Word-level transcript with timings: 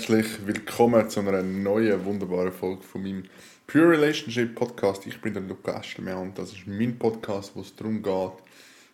Herzlich 0.00 0.46
willkommen 0.46 1.10
zu 1.10 1.20
einer 1.20 1.42
neuen 1.42 2.02
wunderbaren 2.06 2.52
Folge 2.52 2.82
von 2.82 3.02
meinem 3.02 3.24
Pure 3.66 3.90
Relationship 3.90 4.54
Podcast. 4.54 5.06
Ich 5.06 5.20
bin 5.20 5.34
der 5.34 5.42
Luca 5.42 5.78
Estelmeer 5.78 6.18
und 6.18 6.38
das 6.38 6.52
ist 6.52 6.66
mein 6.66 6.98
Podcast, 6.98 7.54
wo 7.54 7.60
es 7.60 7.76
darum 7.76 8.02
geht, 8.02 8.32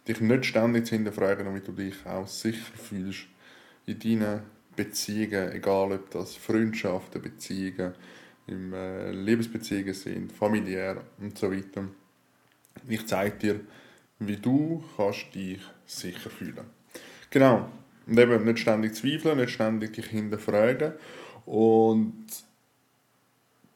dich 0.08 0.21
nicht 0.21 0.46
ständig 0.46 0.86
zu 0.86 0.96
hinterfragen, 0.96 1.45
damit 1.45 1.68
du 1.68 1.71
dich 1.71 1.95
auch 2.04 2.27
sicher 2.27 2.72
fühlst 2.75 3.29
in 3.86 4.00
deinen 4.00 4.40
Beziehungen, 4.75 5.53
egal 5.53 5.93
ob 5.93 6.11
das 6.11 6.35
Freundschaften, 6.35 7.22
Beziehungen, 7.22 7.94
im, 8.49 8.72
äh, 8.72 9.13
Liebesbeziehungen 9.13 9.94
sind, 9.94 10.32
familiär 10.32 11.04
und 11.21 11.38
so 11.38 11.52
weiter. 11.52 11.85
Ich 12.88 13.07
zeige 13.07 13.36
dir, 13.36 13.61
wie 14.18 14.38
du 14.38 14.82
kannst 14.96 15.32
dich 15.32 15.61
sicher 15.86 16.30
fühlen. 16.30 16.66
Genau, 17.30 17.71
und 18.06 18.18
eben 18.18 18.44
nicht 18.44 18.60
ständig 18.60 18.94
zweifeln, 18.94 19.38
nicht 19.38 19.50
ständig 19.50 19.94
dich 19.94 20.06
hinterfragen. 20.06 20.92
Und 21.44 22.26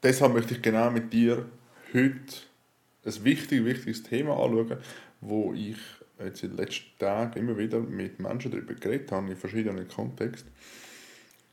deshalb 0.03 0.33
möchte 0.33 0.55
ich 0.55 0.61
genau 0.61 0.89
mit 0.89 1.11
dir 1.11 1.45
heute 1.93 2.33
ein 3.05 3.23
wichtiges, 3.23 3.65
wichtiges 3.65 4.03
Thema 4.03 4.33
anschauen, 4.33 4.77
wo 5.19 5.53
ich 5.53 5.77
jetzt 6.19 6.43
in 6.43 6.51
den 6.51 6.57
letzten 6.57 6.97
Tagen 6.99 7.39
immer 7.39 7.57
wieder 7.57 7.79
mit 7.79 8.19
Menschen 8.19 8.51
darüber 8.51 8.73
geredet 8.73 9.11
habe, 9.11 9.29
in 9.29 9.37
verschiedenen 9.37 9.87
Kontexten. 9.87 10.51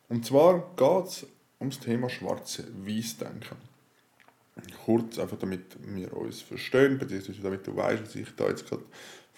Und 0.09 0.25
zwar 0.25 0.75
geht 0.77 1.07
es 1.09 1.27
um 1.59 1.71
das 1.71 1.81
Thema 1.81 2.09
Schwarz-Weiß-Denken. 2.09 3.57
Kurz, 4.85 5.19
einfach 5.19 5.39
damit 5.39 5.77
wir 5.85 6.17
uns 6.17 6.43
verstehen, 6.43 6.99
beziehungsweise 6.99 7.41
damit 7.43 7.67
du 7.67 7.77
weißt, 7.77 8.03
was 8.03 8.15
ich 8.17 8.29
da 8.37 8.49
jetzt 8.49 8.69
gerade 8.69 8.83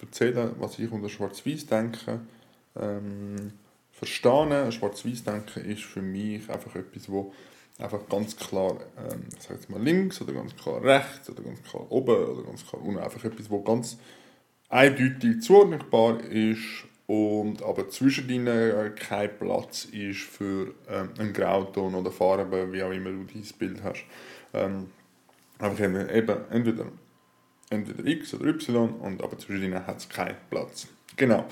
erzähle, 0.01 0.55
was 0.59 0.79
ich 0.79 0.91
unter 0.91 1.09
Schwarz-Weiß-Denken 1.09 2.27
ähm, 2.79 3.53
verstehen. 3.91 4.71
Schwarz-Weiß-Denken 4.71 5.65
ist 5.65 5.83
für 5.83 6.01
mich 6.01 6.49
einfach 6.49 6.75
etwas, 6.75 7.09
wo 7.09 7.33
einfach 7.79 8.07
ganz 8.09 8.35
klar, 8.35 8.77
ähm, 8.97 9.23
ich 9.37 9.49
jetzt 9.49 9.69
mal 9.69 9.81
links 9.81 10.21
oder 10.21 10.33
ganz 10.33 10.55
klar 10.55 10.83
rechts 10.83 11.29
oder 11.29 11.41
ganz 11.43 11.61
klar 11.63 11.91
oben 11.91 12.15
oder 12.15 12.43
ganz 12.43 12.65
klar 12.65 12.81
unten, 12.83 12.99
einfach 12.99 13.23
etwas, 13.23 13.49
wo 13.49 13.61
ganz 13.61 13.97
eindeutig 14.69 15.41
zuordnbar 15.41 16.21
ist 16.21 16.85
und 17.07 17.61
aber 17.61 17.89
zwischen 17.89 18.29
ihnen 18.29 18.95
kein 18.95 19.37
Platz 19.37 19.85
ist 19.85 20.21
für 20.21 20.73
ähm, 20.87 21.09
einen 21.19 21.33
Grauton 21.33 21.95
oder 21.95 22.11
Farbe, 22.11 22.71
wie 22.71 22.83
auch 22.83 22.91
immer 22.91 23.09
du 23.09 23.23
dieses 23.25 23.51
Bild 23.51 23.83
hast. 23.83 24.05
Ähm, 24.53 24.87
einfach 25.59 25.83
eben, 25.83 26.09
eben 26.09 26.37
entweder, 26.49 26.85
entweder 27.69 28.05
X 28.05 28.33
oder 28.33 28.45
Y 28.45 28.89
und 28.89 29.21
aber 29.21 29.37
zwischen 29.37 29.63
ihnen 29.63 29.85
hat 29.85 29.97
es 29.97 30.07
keinen 30.07 30.37
Platz. 30.49 30.87
Genau. 31.17 31.45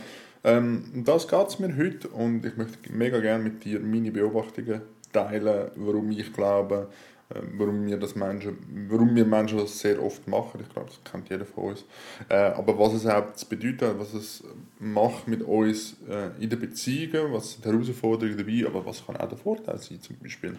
Ähm, 0.44 1.04
das 1.06 1.28
geht 1.28 1.48
es 1.48 1.60
mir 1.60 1.76
heute 1.76 2.08
und 2.10 2.46
ich 2.46 2.56
möchte 2.56 2.92
mega 2.92 3.20
gerne 3.20 3.44
mit 3.44 3.66
dir 3.66 3.80
meine 3.80 4.12
Beobachtungen 4.12 4.82
teilen, 5.12 5.72
warum 5.76 6.12
ich 6.12 6.32
glaube, 6.32 6.88
äh, 7.30 7.42
warum 7.58 7.86
wir 7.86 7.98
das 7.98 8.16
Menschen, 8.16 8.58
warum 8.90 9.16
wir 9.16 9.26
Menschen 9.26 9.60
das 9.60 9.80
sehr 9.80 10.02
oft 10.02 10.28
machen. 10.28 10.62
Ich 10.62 10.70
glaube, 10.70 10.90
das 10.90 11.12
kennt 11.12 11.30
jeder 11.30 11.46
von 11.46 11.72
uns. 11.72 11.84
Äh, 12.30 12.36
aber 12.36 12.78
was 12.80 12.94
es 12.94 13.06
auch 13.06 13.26
bedeutet, 13.50 14.00
was 14.00 14.14
es 14.14 14.44
macht 14.80 15.28
mit 15.28 15.42
uns 15.42 15.98
äh, 16.10 16.42
in 16.42 16.50
den 16.50 16.60
Beziehungen, 16.60 17.34
was 17.34 17.54
sind 17.54 17.66
Herausforderungen 17.66 18.38
dabei, 18.38 18.66
aber 18.66 18.86
was 18.86 19.06
kann 19.06 19.18
auch 19.18 19.28
der 19.28 19.38
Vorteil 19.38 19.78
sein 19.78 20.02
zum 20.02 20.18
Beispiel. 20.18 20.58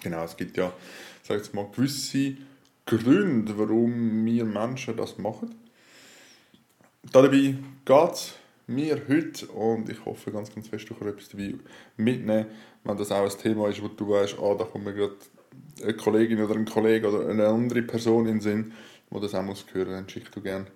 Genau, 0.00 0.24
es 0.24 0.36
gibt 0.36 0.56
ja, 0.56 0.72
sag 1.22 1.38
jetzt 1.38 1.54
mal, 1.54 1.66
gewisse 1.74 2.36
Gründe, 2.86 3.58
warum 3.58 4.24
wir 4.24 4.44
Menschen 4.44 4.96
das 4.96 5.18
machen. 5.18 5.54
Dabei 7.12 7.54
geht 7.84 8.12
es 8.12 8.34
mir 8.68 9.00
heute 9.08 9.46
und 9.48 9.88
ich 9.88 10.04
hoffe 10.04 10.30
ganz, 10.30 10.54
ganz 10.54 10.68
fest, 10.68 10.88
du 10.88 10.94
kannst 10.94 11.14
etwas 11.14 11.28
dabei 11.30 11.54
mitnehmen, 11.96 12.46
wenn 12.84 12.96
das 12.96 13.10
auch 13.10 13.24
ein 13.24 13.38
Thema 13.38 13.68
ist, 13.68 13.82
wo 13.82 13.88
du 13.88 14.10
weißt, 14.10 14.38
ah, 14.38 14.54
da 14.54 14.64
kommt 14.64 14.84
mir 14.84 14.94
gerade 14.94 15.16
eine 15.82 15.94
Kollegin 15.94 16.42
oder 16.42 16.54
ein 16.54 16.66
Kollege 16.66 17.08
oder 17.08 17.28
eine 17.28 17.48
andere 17.48 17.82
Person 17.82 18.26
in 18.26 18.34
den 18.34 18.40
Sinn, 18.40 18.72
die 19.10 19.20
das 19.20 19.34
auch 19.34 19.42
muss 19.42 19.64
hören, 19.72 19.90
dann 19.90 20.08
schick 20.08 20.30
du 20.30 20.40
gerne 20.40 20.66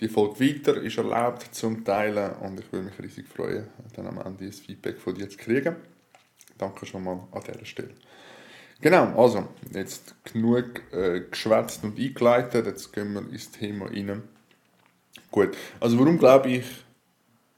die 0.00 0.08
Folge 0.08 0.40
weiter, 0.40 0.80
ist 0.80 0.98
erlaubt 0.98 1.54
zum 1.54 1.84
Teilen 1.84 2.32
und 2.36 2.60
ich 2.60 2.70
würde 2.72 2.86
mich 2.86 2.98
riesig 3.00 3.26
freuen, 3.26 3.66
dann 3.96 4.06
am 4.06 4.18
Ende 4.18 4.44
ein 4.44 4.52
Feedback 4.52 4.98
von 4.98 5.14
dir 5.14 5.28
zu 5.28 5.38
kriegen. 5.38 5.76
Danke 6.56 6.86
schon 6.86 7.04
mal 7.04 7.26
an 7.32 7.42
dieser 7.46 7.64
Stelle. 7.64 7.94
Genau, 8.80 9.20
also, 9.20 9.48
jetzt 9.72 10.14
genug 10.24 10.82
äh, 10.92 11.22
geschwätzt 11.28 11.82
und 11.82 11.98
eingeleitet, 11.98 12.66
jetzt 12.66 12.92
gehen 12.92 13.12
wir 13.12 13.28
ins 13.28 13.50
Thema 13.50 13.86
rein. 13.86 14.22
Gut, 15.32 15.56
also 15.80 15.98
warum 15.98 16.16
glaube 16.18 16.50
ich, 16.50 16.64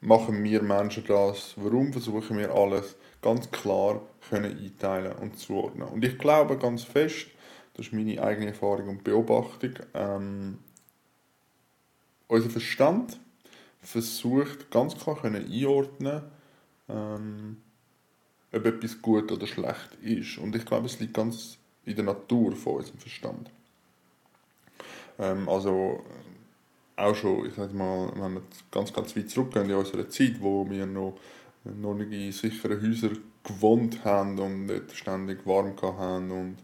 machen 0.00 0.42
wir 0.42 0.62
Menschen 0.62 1.04
das? 1.06 1.54
Warum 1.56 1.92
versuchen 1.92 2.38
wir 2.38 2.54
alles 2.54 2.96
ganz 3.22 3.50
klar 3.50 4.00
können 4.28 4.58
einteilen 4.58 5.12
und 5.16 5.38
zuordnen? 5.38 5.88
Und 5.88 6.04
ich 6.04 6.18
glaube 6.18 6.58
ganz 6.58 6.84
fest, 6.84 7.26
das 7.74 7.86
ist 7.86 7.92
meine 7.92 8.22
eigene 8.22 8.48
Erfahrung 8.48 8.88
und 8.88 9.04
Beobachtung, 9.04 9.74
ähm, 9.94 10.58
unser 12.28 12.50
Verstand 12.50 13.18
versucht 13.82 14.70
ganz 14.70 14.96
klar 14.96 15.16
können 15.16 15.44
einordnen, 15.50 16.22
ähm, 16.88 17.56
ob 18.52 18.66
etwas 18.66 19.00
gut 19.00 19.30
oder 19.32 19.46
schlecht 19.46 19.96
ist. 20.02 20.38
Und 20.38 20.54
ich 20.54 20.64
glaube, 20.64 20.86
es 20.86 21.00
liegt 21.00 21.14
ganz 21.14 21.58
in 21.84 21.96
der 21.96 22.04
Natur 22.04 22.54
von 22.56 22.76
unserem 22.76 22.98
Verstand. 22.98 23.50
Ähm, 25.18 25.48
also 25.48 26.04
auch 27.00 27.14
schon, 27.14 27.46
ich 27.46 27.54
sage 27.54 27.74
mal, 27.74 28.12
wenn 28.16 28.34
wir 28.34 28.42
ganz, 28.70 28.92
ganz 28.92 29.16
weit 29.16 29.30
zurückgehen 29.30 29.68
in 29.68 29.76
unserer 29.76 30.08
Zeit, 30.08 30.36
wo 30.40 30.68
wir 30.68 30.86
noch, 30.86 31.18
noch 31.64 31.94
nicht 31.94 32.12
in 32.12 32.32
sicheren 32.32 32.80
Häusern 32.80 33.18
gewohnt 33.42 34.04
haben 34.04 34.38
und 34.38 34.66
nicht 34.66 34.96
ständig 34.96 35.46
warm 35.46 35.74
haben 35.82 36.30
und 36.30 36.56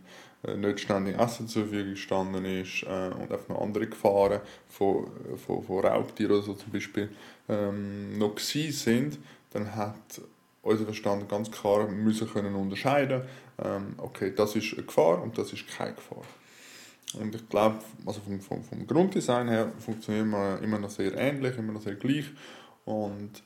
äh, 0.44 0.56
nicht 0.56 0.80
ständig 0.80 1.19
Essen 1.19 1.48
zur 1.48 1.64
Verfügung 1.64 1.92
gestanden 1.92 2.44
ist 2.44 2.82
äh, 2.82 3.10
und 3.14 3.32
einfach 3.32 3.48
noch 3.48 3.62
andere 3.62 3.86
Gefahren 3.86 4.41
von, 4.69 5.06
von, 5.44 5.62
von 5.62 5.84
Raubtieren 5.84 6.32
oder 6.32 6.42
so 6.42 6.54
zum 6.54 6.72
Beispiel 6.72 7.08
ähm, 7.48 8.18
noch 8.18 8.34
gewesen 8.34 8.72
sind, 8.72 9.18
dann 9.53 9.74
hat 9.74 10.20
unser 10.62 10.84
Verstand 10.84 11.28
ganz 11.28 11.50
klar 11.50 11.88
müssen 11.88 12.28
können 12.28 12.54
unterscheiden, 12.54 13.22
ähm, 13.62 13.94
okay, 13.98 14.32
das 14.34 14.56
ist 14.56 14.74
eine 14.74 14.82
Gefahr 14.82 15.22
und 15.22 15.38
das 15.38 15.53
ist 15.53 15.66
keine 15.68 15.94
Gefahr. 15.94 16.22
Und 17.15 17.34
ich 17.34 17.49
glaube, 17.49 17.78
also 18.05 18.21
vom, 18.21 18.41
vom, 18.41 18.62
vom 18.62 18.87
Grunddesign 18.87 19.49
her 19.49 19.72
funktionieren 19.78 20.31
wir 20.31 20.61
immer 20.62 20.78
noch 20.78 20.91
sehr 20.91 21.17
ähnlich, 21.17 21.56
immer 21.56 21.72
noch 21.72 21.83
sehr 21.83 21.94
gleich. 21.94 22.27
Und 22.84 23.43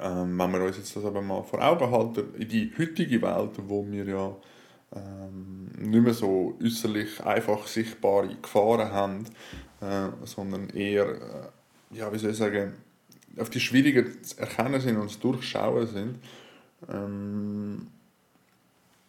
ähm, 0.00 0.38
wenn 0.38 0.52
wir 0.52 0.64
uns 0.64 0.76
jetzt 0.76 0.94
das 0.96 1.04
aber 1.04 1.22
mal 1.22 1.42
vor 1.42 1.62
Augen 1.62 1.90
halten, 1.90 2.34
in 2.38 2.48
die 2.48 2.72
heutige 2.78 3.22
Welt, 3.22 3.52
wo 3.66 3.86
wir 3.88 4.04
ja 4.04 4.36
ähm, 4.94 5.70
nicht 5.78 6.02
mehr 6.02 6.14
so 6.14 6.56
äußerlich 6.62 7.24
einfach 7.24 7.66
sichtbare 7.66 8.34
Gefahren 8.40 8.92
haben, 8.92 9.24
äh, 9.80 10.08
sondern 10.24 10.70
eher, 10.70 11.06
äh, 11.06 11.96
ja, 11.98 12.12
wie 12.12 12.18
soll 12.18 12.30
ich 12.30 12.36
sagen, 12.36 12.74
auf 13.38 13.50
die 13.50 13.60
schwieriger 13.60 14.04
zu 14.22 14.38
erkennen 14.38 14.80
sind 14.80 14.98
und 14.98 15.08
zu 15.08 15.18
durchschauen 15.18 15.86
sind, 15.86 16.18
ähm, 16.92 17.88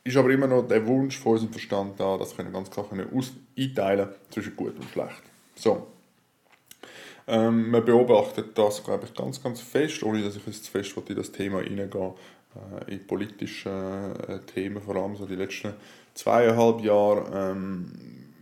ist 0.04 0.18
aber 0.18 0.30
immer 0.32 0.48
noch 0.48 0.68
der 0.68 0.86
Wunsch 0.86 1.18
von 1.18 1.34
unserem 1.34 1.52
Verstand 1.52 2.00
da, 2.00 2.18
das 2.18 2.36
können 2.36 2.52
ganz 2.52 2.70
klar 2.70 2.88
können 2.88 3.08
einteilen 3.58 4.10
zwischen 4.30 4.56
gut 4.56 4.76
und 4.78 4.90
schlecht. 4.90 5.22
So. 5.56 5.88
Ähm, 7.26 7.72
man 7.72 7.86
beobachtet 7.86 8.58
das, 8.58 8.84
glaube 8.84 9.06
ich, 9.06 9.14
ganz, 9.14 9.42
ganz 9.42 9.62
fest, 9.62 10.04
ohne 10.04 10.22
dass 10.22 10.36
ich 10.36 10.46
jetzt 10.46 10.66
zu 10.66 10.72
fest 10.72 10.94
in 11.08 11.16
das 11.16 11.32
Thema 11.32 11.62
hineingehe, 11.62 12.14
äh, 12.88 12.94
in 12.94 13.08
politische 13.08 14.14
äh, 14.28 14.40
Themen, 14.40 14.82
vor 14.82 14.98
allem 14.98 15.16
so 15.16 15.26
die 15.26 15.36
letzten 15.36 15.74
zweieinhalb 16.14 16.82
Jahre. 16.82 17.52
Ähm, 17.52 17.92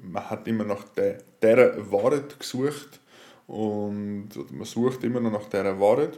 man 0.01 0.27
hat 0.27 0.47
immer 0.47 0.63
nach 0.63 0.83
der, 0.95 1.19
dieser 1.43 1.91
Wahrheit 1.91 2.39
gesucht 2.39 2.99
und 3.45 4.29
man 4.49 4.65
sucht 4.65 5.03
immer 5.03 5.19
noch 5.19 5.31
nach 5.31 5.47
dieser 5.47 5.79
Wahrheit, 5.79 6.17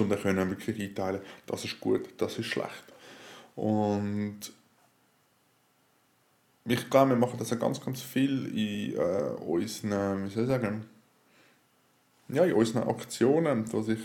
um 0.00 0.08
dann 0.08 0.50
wirklich 0.50 0.80
einteilen, 0.80 1.20
das 1.46 1.64
ist 1.64 1.78
gut, 1.78 2.08
das 2.16 2.38
ist 2.38 2.46
schlecht. 2.46 2.84
Und 3.56 4.52
ich 6.66 6.90
glaube, 6.90 7.10
wir 7.10 7.16
machen 7.16 7.38
das 7.38 7.50
ja 7.50 7.56
ganz, 7.56 7.80
ganz 7.80 8.02
viel 8.02 8.46
in 8.46 8.96
äh, 8.96 9.30
unseren, 9.44 10.26
wie 10.26 10.30
soll 10.30 10.44
ich 10.44 10.48
sagen, 10.48 10.84
ja, 12.28 12.44
in 12.44 12.52
unseren 12.54 12.88
Aktionen, 12.88 13.64
dass 13.70 13.88
ich 13.88 14.00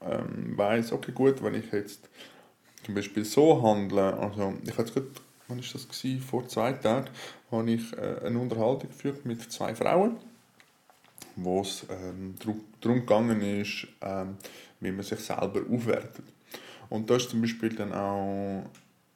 ähm, 0.00 0.56
weiß, 0.56 0.92
okay, 0.92 1.12
gut, 1.12 1.42
wenn 1.42 1.54
ich 1.54 1.70
jetzt 1.72 2.08
zum 2.84 2.94
Beispiel 2.94 3.24
so 3.24 3.62
handle, 3.62 4.14
also 4.18 4.54
ich 4.64 4.76
hatte 4.76 4.92
gerade, 4.92 5.06
wann 5.48 5.58
war 5.58 5.64
das 5.72 5.88
gewesen? 5.88 6.20
vor 6.20 6.46
zwei 6.48 6.72
Tagen, 6.72 7.08
habe 7.50 7.70
ich 7.70 7.92
äh, 7.96 8.20
eine 8.24 8.38
Unterhaltung 8.38 8.88
geführt 8.88 9.24
mit 9.24 9.50
zwei 9.52 9.74
Frauen, 9.74 10.16
wo 11.36 11.60
es 11.60 11.86
ähm, 11.90 12.34
darum 12.80 13.00
gegangen 13.00 13.40
ist, 13.40 13.86
ähm, 14.00 14.36
wie 14.80 14.90
man 14.90 15.04
sich 15.04 15.20
selber 15.20 15.62
aufwertet. 15.70 16.24
Und 16.88 17.08
da 17.08 17.16
ist 17.16 17.30
zum 17.30 17.40
Beispiel 17.40 17.74
dann 17.74 17.92
auch 17.92 18.64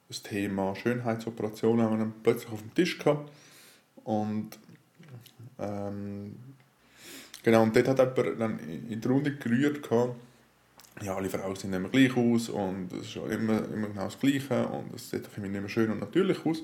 das 0.08 0.22
Thema 0.22 0.74
Schönheitsoperationen 0.76 1.84
haben 1.84 1.98
wir 1.98 2.12
plötzlich 2.22 2.52
auf 2.52 2.60
dem 2.60 2.74
Tisch 2.74 2.98
gehabt. 2.98 3.30
Und 4.04 4.58
ähm, 5.58 6.36
genau, 7.42 7.62
und 7.62 7.74
dort 7.74 7.88
hat 7.88 7.98
jemand 7.98 8.40
dann 8.40 8.58
in 8.58 9.00
der 9.00 9.10
Runde 9.10 9.34
gerührt 9.36 9.82
gehabt, 9.82 10.14
ja, 11.02 11.16
alle 11.16 11.28
Frauen 11.28 11.56
sehen 11.56 11.72
immer 11.72 11.88
gleich 11.88 12.16
aus 12.16 12.48
und 12.48 12.92
es 12.92 13.08
ist 13.08 13.16
immer, 13.16 13.64
immer 13.68 13.88
genau 13.88 14.04
das 14.04 14.18
Gleiche 14.18 14.66
und 14.68 14.94
es 14.94 15.10
sieht 15.10 15.26
für 15.26 15.40
mich 15.40 15.50
nicht 15.50 15.60
mehr 15.60 15.68
schön 15.68 15.90
und 15.90 15.98
natürlich 16.00 16.44
aus. 16.46 16.62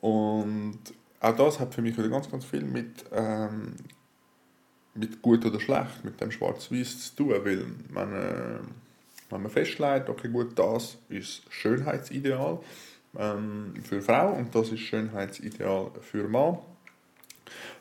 Und 0.00 0.78
auch 1.20 1.36
das 1.36 1.60
hat 1.60 1.74
für 1.74 1.82
mich 1.82 1.96
wieder 1.96 2.08
ganz, 2.08 2.30
ganz 2.30 2.44
viel 2.44 2.64
mit, 2.64 3.04
ähm, 3.12 3.74
mit 4.94 5.20
gut 5.20 5.44
oder 5.44 5.60
schlecht, 5.60 6.04
mit 6.04 6.20
dem 6.20 6.30
Schwarz-Weiß 6.30 7.14
zu 7.14 7.16
tun, 7.16 7.30
weil 7.44 7.66
wenn, 7.90 8.12
äh, 8.12 8.58
wenn 9.32 9.42
man 9.42 9.50
festlegt, 9.50 10.08
okay 10.08 10.28
gut, 10.28 10.58
das 10.58 10.98
ist 11.08 11.42
Schönheitsideal 11.50 12.60
ähm, 13.18 13.74
für 13.82 14.02
Frau 14.02 14.32
und 14.32 14.54
das 14.54 14.70
ist 14.70 14.80
Schönheitsideal 14.80 15.90
für 16.00 16.28
Mann, 16.28 16.58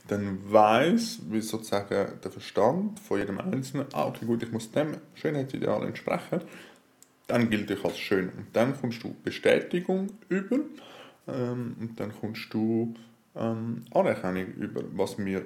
dann 0.07 0.39
weiß, 0.51 1.21
wie 1.30 1.42
sozusagen 1.42 2.19
der 2.24 2.31
Verstand 2.31 3.00
von 3.00 3.19
jedem 3.19 3.39
Einzelnen, 3.39 3.88
ah, 3.94 4.07
okay, 4.07 4.25
gut, 4.25 4.44
ich 4.44 4.51
muss 4.51 4.71
dem 4.71 4.98
Schönheitsideal 5.13 5.86
entsprechen, 5.86 6.42
dann 7.27 7.50
gilt 7.50 7.69
ich 7.71 7.83
als 7.86 7.97
schön. 7.97 8.30
Und 8.30 8.47
dann 8.54 8.80
kommst 8.80 9.04
du 9.04 9.15
Bestätigung 9.24 10.07
über 10.27 10.57
ähm, 11.27 11.75
und 11.80 12.00
dann 12.00 12.13
kommst 12.19 12.54
du 12.54 12.94
ähm, 13.36 13.83
Anerkennung 13.94 14.47
über, 14.56 14.83
was 14.94 15.18
wir 15.18 15.45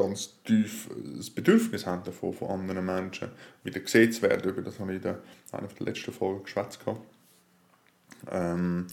ganz 0.00 0.42
tief 0.44 0.88
das 1.16 1.30
Bedürfnis 1.30 1.86
haben 1.86 2.04
davon, 2.04 2.32
von 2.32 2.48
anderen 2.48 2.84
Menschen 2.84 3.28
wieder 3.64 3.80
gesehen 3.80 4.12
zu 4.12 4.22
werden. 4.22 4.50
Über 4.50 4.62
das 4.62 4.78
habe 4.78 4.94
ich 4.94 5.04
in 5.04 5.14
einer 5.52 5.68
der 5.68 5.86
letzten 5.86 6.12
Folgen 6.12 6.42
geschwätzt. 6.42 6.80
Ähm, 8.30 8.86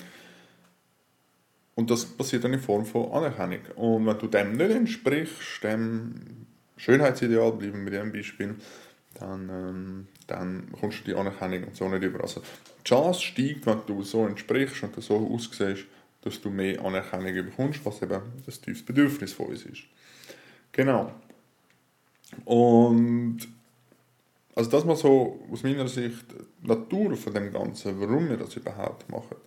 und 1.76 1.92
das 1.92 2.06
passiert 2.06 2.44
dann 2.44 2.54
in 2.54 2.60
Form 2.60 2.86
von 2.86 3.12
Anerkennung. 3.12 3.60
Und 3.76 4.06
wenn 4.08 4.18
du 4.18 4.28
dem 4.28 4.58
nicht 4.58 4.72
entsprichst, 4.72 5.64
dem 5.64 6.48
Schönheitsideal, 6.76 7.52
bleiben 7.52 7.74
wir 7.74 7.82
mit 7.82 7.94
dem 7.94 8.12
Beispiel, 8.12 8.56
dann, 9.14 9.50
ähm, 9.50 10.08
dann 10.28 10.72
kommst 10.80 11.02
du 11.02 11.12
die 11.12 11.16
Anerkennung 11.16 11.66
und 11.66 11.76
so 11.76 11.88
nicht 11.90 12.04
über. 12.04 12.22
Also 12.22 12.42
die 12.42 12.84
Chance 12.84 13.22
steigt, 13.22 13.66
wenn 13.66 13.82
du 13.86 14.02
so 14.04 14.26
entsprichst 14.26 14.84
und 14.84 15.02
so 15.04 15.32
aussiehst, 15.34 15.86
dass 16.22 16.42
du 16.42 16.50
mehr 16.50 16.84
Anerkennung 16.84 17.34
bekommst, 17.46 17.86
was 17.86 18.02
eben 18.02 18.22
das 18.46 18.60
tiefste 18.60 18.86
Bedürfnis 18.86 19.34
von 19.34 19.48
uns 19.48 19.66
ist. 19.66 19.84
Genau. 20.78 21.12
Und 22.46 23.40
also 24.56 24.70
das 24.70 24.86
mal 24.86 24.96
so 24.96 25.40
aus 25.52 25.64
meiner 25.64 25.88
Sicht 25.88 26.26
die 26.62 26.68
Natur 26.68 27.18
von 27.18 27.34
dem 27.34 27.52
Ganzen, 27.52 28.00
warum 28.00 28.30
wir 28.30 28.38
das 28.38 28.56
überhaupt 28.56 29.10
machen. 29.10 29.38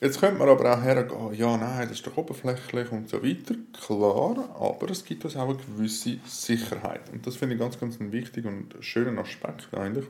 Jetzt 0.00 0.20
könnte 0.20 0.38
man 0.38 0.48
aber 0.48 0.72
auch 0.72 0.82
hergehen, 0.82 1.34
ja, 1.34 1.56
nein, 1.56 1.88
das 1.88 1.98
ist 1.98 2.06
doch 2.06 2.16
oberflächlich 2.16 2.90
und 2.92 3.08
so 3.08 3.22
weiter. 3.22 3.54
Klar, 3.72 4.48
aber 4.58 4.90
es 4.90 5.04
gibt 5.04 5.24
uns 5.24 5.36
auch 5.36 5.48
eine 5.48 5.58
gewisse 5.58 6.18
Sicherheit. 6.24 7.08
Und 7.12 7.26
das 7.26 7.36
finde 7.36 7.54
ich 7.54 7.60
ganz, 7.60 7.78
ganz 7.78 8.00
einen 8.00 8.12
wichtigen 8.12 8.48
und 8.48 8.84
schönen 8.84 9.18
Aspekt 9.18 9.68
eigentlich, 9.74 10.06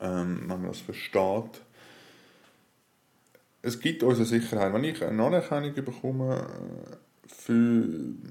ähm, 0.00 0.40
wenn 0.42 0.60
man 0.60 0.68
das 0.68 0.80
versteht. 0.80 1.62
Es 3.62 3.78
gibt 3.78 4.02
uns 4.02 4.18
eine 4.18 4.26
Sicherheit. 4.26 4.72
Wenn 4.72 4.84
ich 4.84 5.04
eine 5.04 5.22
Anerkennung 5.22 5.74
bekomme 5.74 6.46
für 7.34 7.84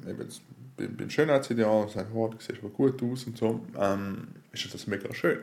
eben 0.07 0.29
beim 0.77 1.09
Schönheitsideal 1.09 1.83
und 1.83 1.91
sage, 1.91 2.09
oh, 2.13 2.27
du 2.27 2.37
siehst 2.39 2.59
aber 2.59 2.69
gut 2.69 3.01
aus 3.03 3.25
und 3.25 3.37
so, 3.37 3.65
ähm, 3.77 4.29
ist 4.51 4.73
das 4.73 4.87
mega 4.87 5.13
schön. 5.13 5.39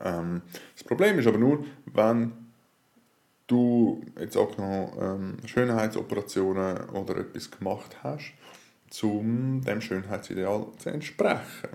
Ähm, 0.00 0.42
das 0.74 0.84
Problem 0.84 1.18
ist 1.18 1.26
aber 1.26 1.38
nur, 1.38 1.64
wenn 1.86 2.32
du 3.46 4.04
jetzt 4.20 4.36
auch 4.36 4.56
noch 4.58 4.96
ähm, 5.00 5.38
Schönheitsoperationen 5.46 6.90
oder 6.90 7.16
etwas 7.16 7.50
gemacht 7.50 7.96
hast, 8.02 8.32
um 9.02 9.62
dem 9.62 9.80
Schönheitsideal 9.80 10.66
zu 10.78 10.90
entsprechen, 10.90 11.70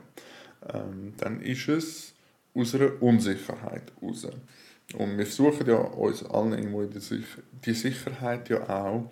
ähm, 0.73 1.13
dann 1.17 1.41
ist 1.41 1.67
es 1.67 2.13
aus 2.55 2.75
einer 2.75 3.01
Unsicherheit 3.01 3.91
heraus. 3.99 4.27
Und 4.93 5.17
wir 5.17 5.25
versuchen 5.25 5.67
ja 5.67 5.75
uns 5.75 6.23
allen 6.23 6.53
irgendwo 6.53 6.83
die, 6.85 7.23
die 7.65 7.73
Sicherheit 7.73 8.49
ja 8.49 8.69
auch 8.69 9.11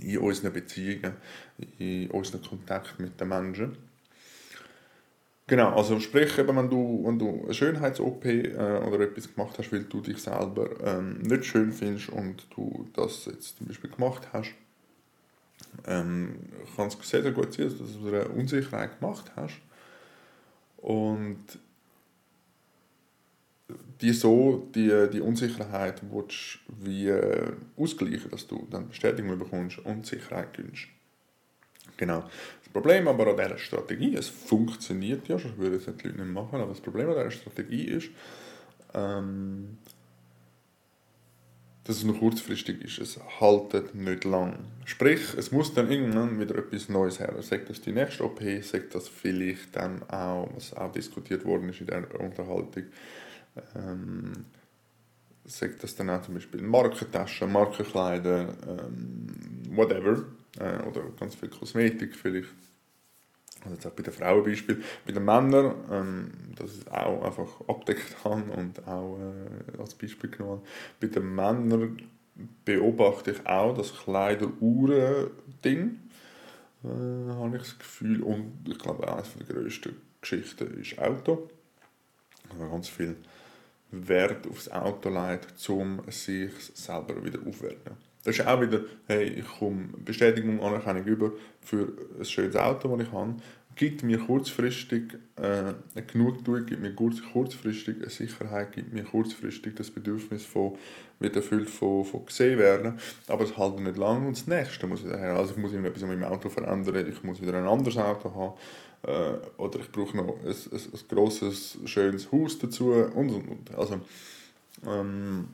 in 0.00 0.18
unseren 0.18 0.52
Beziehungen, 0.52 1.14
in 1.78 2.10
unseren 2.10 2.42
Kontakten 2.42 3.04
mit 3.04 3.20
den 3.20 3.28
Menschen. 3.28 3.76
Genau, 5.48 5.76
also 5.76 6.00
sprich, 6.00 6.36
eben, 6.38 6.56
wenn 6.56 6.68
du, 6.68 7.04
wenn 7.06 7.18
du 7.18 7.44
eine 7.44 7.54
Schönheits-OP 7.54 8.24
äh, 8.24 8.48
oder 8.56 9.00
etwas 9.00 9.32
gemacht 9.32 9.56
hast, 9.58 9.72
weil 9.72 9.84
du 9.84 10.00
dich 10.00 10.18
selber 10.18 10.68
ähm, 10.84 11.18
nicht 11.18 11.44
schön 11.44 11.72
findest 11.72 12.08
und 12.08 12.46
du 12.54 12.88
das 12.94 13.26
jetzt 13.26 13.58
zum 13.58 13.68
Beispiel 13.68 13.90
gemacht 13.90 14.26
hast, 14.32 14.54
ähm, 15.86 16.36
kann 16.74 16.88
es 16.88 16.96
sehr, 17.08 17.22
sehr 17.22 17.30
gut 17.30 17.52
sein, 17.52 17.68
dass 17.68 17.78
du 17.78 18.08
einer 18.08 18.30
Unsicherheit 18.30 18.98
gemacht 18.98 19.30
hast 19.36 19.60
und 20.78 21.38
die 24.00 24.12
so, 24.12 24.68
die, 24.74 25.08
die 25.12 25.20
Unsicherheit 25.20 26.02
willst, 26.10 26.60
wie 26.68 27.08
äh, 27.08 27.52
ausgleichen, 27.76 28.30
dass 28.30 28.46
du 28.46 28.66
dann 28.70 28.88
Bestätigung 28.88 29.38
bekommst 29.38 29.78
und 29.78 30.06
Sicherheit 30.06 30.52
gewinnst. 30.52 30.86
Genau. 31.96 32.20
Das 32.62 32.72
Problem 32.72 33.08
aber 33.08 33.26
an 33.28 33.36
dieser 33.36 33.58
Strategie, 33.58 34.14
es 34.14 34.28
funktioniert 34.28 35.28
ja, 35.28 35.38
sonst 35.38 35.56
würde 35.58 35.76
es 35.76 35.84
die 35.84 35.90
Leute 35.90 36.08
nicht 36.08 36.32
machen, 36.32 36.60
aber 36.60 36.68
das 36.68 36.80
Problem 36.80 37.08
an 37.08 37.14
dieser 37.14 37.30
Strategie 37.30 37.84
ist, 37.84 38.10
ähm, 38.94 39.78
dass 41.84 41.98
es 41.98 42.04
nur 42.04 42.18
kurzfristig 42.18 42.82
ist. 42.82 42.98
Es 42.98 43.20
haltet 43.40 43.94
nicht 43.94 44.24
lang. 44.24 44.58
Sprich, 44.84 45.34
es 45.36 45.52
muss 45.52 45.72
dann 45.72 45.90
irgendwann 45.90 46.38
wieder 46.40 46.56
etwas 46.56 46.88
Neues 46.88 47.20
her. 47.20 47.34
Sagt 47.40 47.70
das 47.70 47.80
die 47.80 47.92
nächste 47.92 48.24
OP, 48.24 48.40
sagt 48.62 48.94
das 48.94 49.08
vielleicht 49.08 49.76
dann 49.76 50.02
auch, 50.10 50.50
was 50.54 50.74
auch 50.74 50.90
diskutiert 50.90 51.44
worden 51.44 51.68
ist 51.68 51.80
in 51.80 51.86
der 51.86 52.20
Unterhaltung, 52.20 52.84
ähm, 53.74 54.46
sagt 55.44 55.82
das 55.82 55.96
dann 55.96 56.10
auch 56.10 56.22
zum 56.22 56.34
Beispiel 56.34 56.62
Markentaschen, 56.62 57.52
Markenkleider, 57.52 58.54
ähm, 58.66 59.26
whatever 59.70 60.24
äh, 60.58 60.82
oder 60.82 61.02
ganz 61.18 61.34
viel 61.34 61.48
Kosmetik 61.48 62.14
vielleicht. 62.16 62.48
Also 63.62 63.74
jetzt 63.74 63.86
auch 63.86 63.92
bei 63.92 64.02
den 64.02 64.12
Frauen 64.12 64.44
Beispiel. 64.44 64.82
Bei 65.04 65.12
den 65.12 65.24
Männern, 65.24 65.74
ähm, 65.90 66.30
das 66.56 66.72
ist 66.72 66.90
auch 66.90 67.24
einfach 67.24 67.68
abdeckt 67.68 68.16
habe 68.24 68.50
und 68.52 68.86
auch 68.86 69.18
äh, 69.18 69.80
als 69.80 69.94
Beispiel 69.94 70.30
genommen 70.30 70.62
Bei 71.00 71.08
den 71.08 71.34
Männern 71.34 72.02
beobachte 72.64 73.32
ich 73.32 73.46
auch 73.46 73.76
das 73.76 73.94
Kleider-Uhren-Ding, 73.94 75.98
äh, 76.84 76.88
habe 76.88 77.56
ich 77.56 77.62
das 77.62 77.78
Gefühl. 77.78 78.22
Und 78.22 78.68
ich 78.68 78.78
glaube, 78.78 79.10
eines 79.10 79.34
der 79.34 79.56
grössten 79.56 79.96
Geschichten 80.20 80.80
ist 80.80 80.98
Auto. 80.98 81.48
Also 82.52 82.70
ganz 82.70 82.88
viel 82.88 83.16
Wert 83.90 84.46
aufs 84.48 84.68
Auto 84.70 85.08
legt, 85.08 85.68
um 85.68 86.00
sich 86.08 86.52
selber 86.74 87.24
wieder 87.24 87.38
aufzuwerten. 87.46 87.96
Das 88.24 88.36
ist 88.36 88.46
auch 88.46 88.60
wieder, 88.60 88.80
hey, 89.06 89.28
ich 89.28 89.46
komme 89.46 89.88
Bestätigung, 90.04 90.60
Anerkennung 90.60 91.04
über 91.04 91.32
für 91.60 91.92
ein 92.18 92.24
schönes 92.24 92.56
Auto, 92.56 92.96
das 92.96 93.06
ich 93.06 93.12
habe. 93.12 93.36
Gibt 93.76 94.02
mir 94.02 94.18
kurzfristig 94.18 95.14
äh, 95.36 95.74
eine 95.94 96.06
Genugtuung, 96.06 96.66
gibt 96.66 96.80
mir 96.80 96.92
kurzfristig 96.94 97.98
eine 97.98 98.10
Sicherheit, 98.10 98.72
gibt 98.72 98.92
mir 98.92 99.04
kurzfristig 99.04 99.76
das 99.76 99.90
Bedürfnis 99.90 100.44
von, 100.44 100.76
wird 101.20 101.36
erfüllt 101.36 101.70
von, 101.70 102.04
von 102.04 102.26
gesehen 102.26 102.58
werden. 102.58 102.98
Aber 103.28 103.44
es 103.44 103.56
hält 103.56 103.78
nicht 103.78 103.96
lange 103.96 104.26
und 104.26 104.36
das 104.36 104.48
nächste 104.48 104.88
muss 104.88 105.04
wieder 105.04 105.18
her. 105.18 105.36
Also 105.36 105.52
ich 105.52 105.58
muss 105.58 105.72
etwas 105.72 106.02
an 106.02 106.08
meinem 106.08 106.24
Auto 106.24 106.48
verändern, 106.48 107.06
ich 107.08 107.22
muss 107.22 107.40
wieder 107.40 107.54
ein 107.58 107.66
anderes 107.66 107.96
Auto 107.96 108.34
haben. 108.34 108.54
Äh, 109.06 109.38
oder 109.56 109.78
ich 109.78 109.90
brauche 109.92 110.16
noch 110.16 110.36
ein, 110.40 110.48
ein, 110.48 110.54
ein 110.72 111.00
grosses, 111.08 111.78
schönes 111.84 112.32
Haus 112.32 112.58
dazu 112.58 112.90
und 112.90 113.30
und 113.30 113.48
und. 113.48 113.74
Also, 113.76 114.00
ähm, 114.84 115.48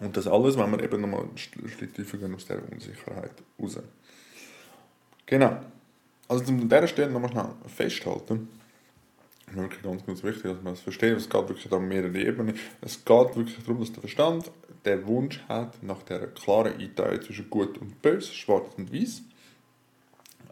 und 0.00 0.16
das 0.16 0.26
alles, 0.26 0.56
wenn 0.56 0.72
wir 0.72 0.82
eben 0.82 1.00
nochmal 1.02 1.20
einen 1.20 1.36
Schritt 1.36 1.94
tiefer 1.94 2.16
gehen 2.16 2.34
aus 2.34 2.46
dieser 2.46 2.62
Unsicherheit 2.72 3.32
raus. 3.60 3.78
Genau. 5.26 5.60
Also 6.28 6.44
an 6.44 6.68
dieser 6.68 6.88
Stelle 6.88 7.12
nochmal 7.12 7.30
schnell 7.30 7.50
festhalten, 7.66 8.48
wirklich 9.52 9.82
ganz, 9.82 10.06
ganz 10.06 10.22
wichtig, 10.24 10.44
dass 10.44 10.62
man 10.62 10.72
es 10.72 10.80
versteht, 10.80 11.16
es 11.16 11.28
geht 11.28 11.48
wirklich 11.48 11.70
um 11.70 11.86
mehrere 11.86 12.18
Ebenen. 12.18 12.56
Es 12.80 13.04
geht 13.04 13.36
wirklich 13.36 13.58
darum, 13.58 13.80
dass 13.80 13.92
der 13.92 14.00
Verstand 14.00 14.50
den 14.86 15.06
Wunsch 15.06 15.40
hat 15.46 15.82
nach 15.82 16.02
der 16.04 16.28
klaren 16.28 16.74
Einteilung 16.74 17.22
zwischen 17.22 17.50
gut 17.50 17.76
und 17.78 18.00
böse, 18.00 18.32
schwarz 18.32 18.72
und 18.78 18.92
weiß. 18.92 19.22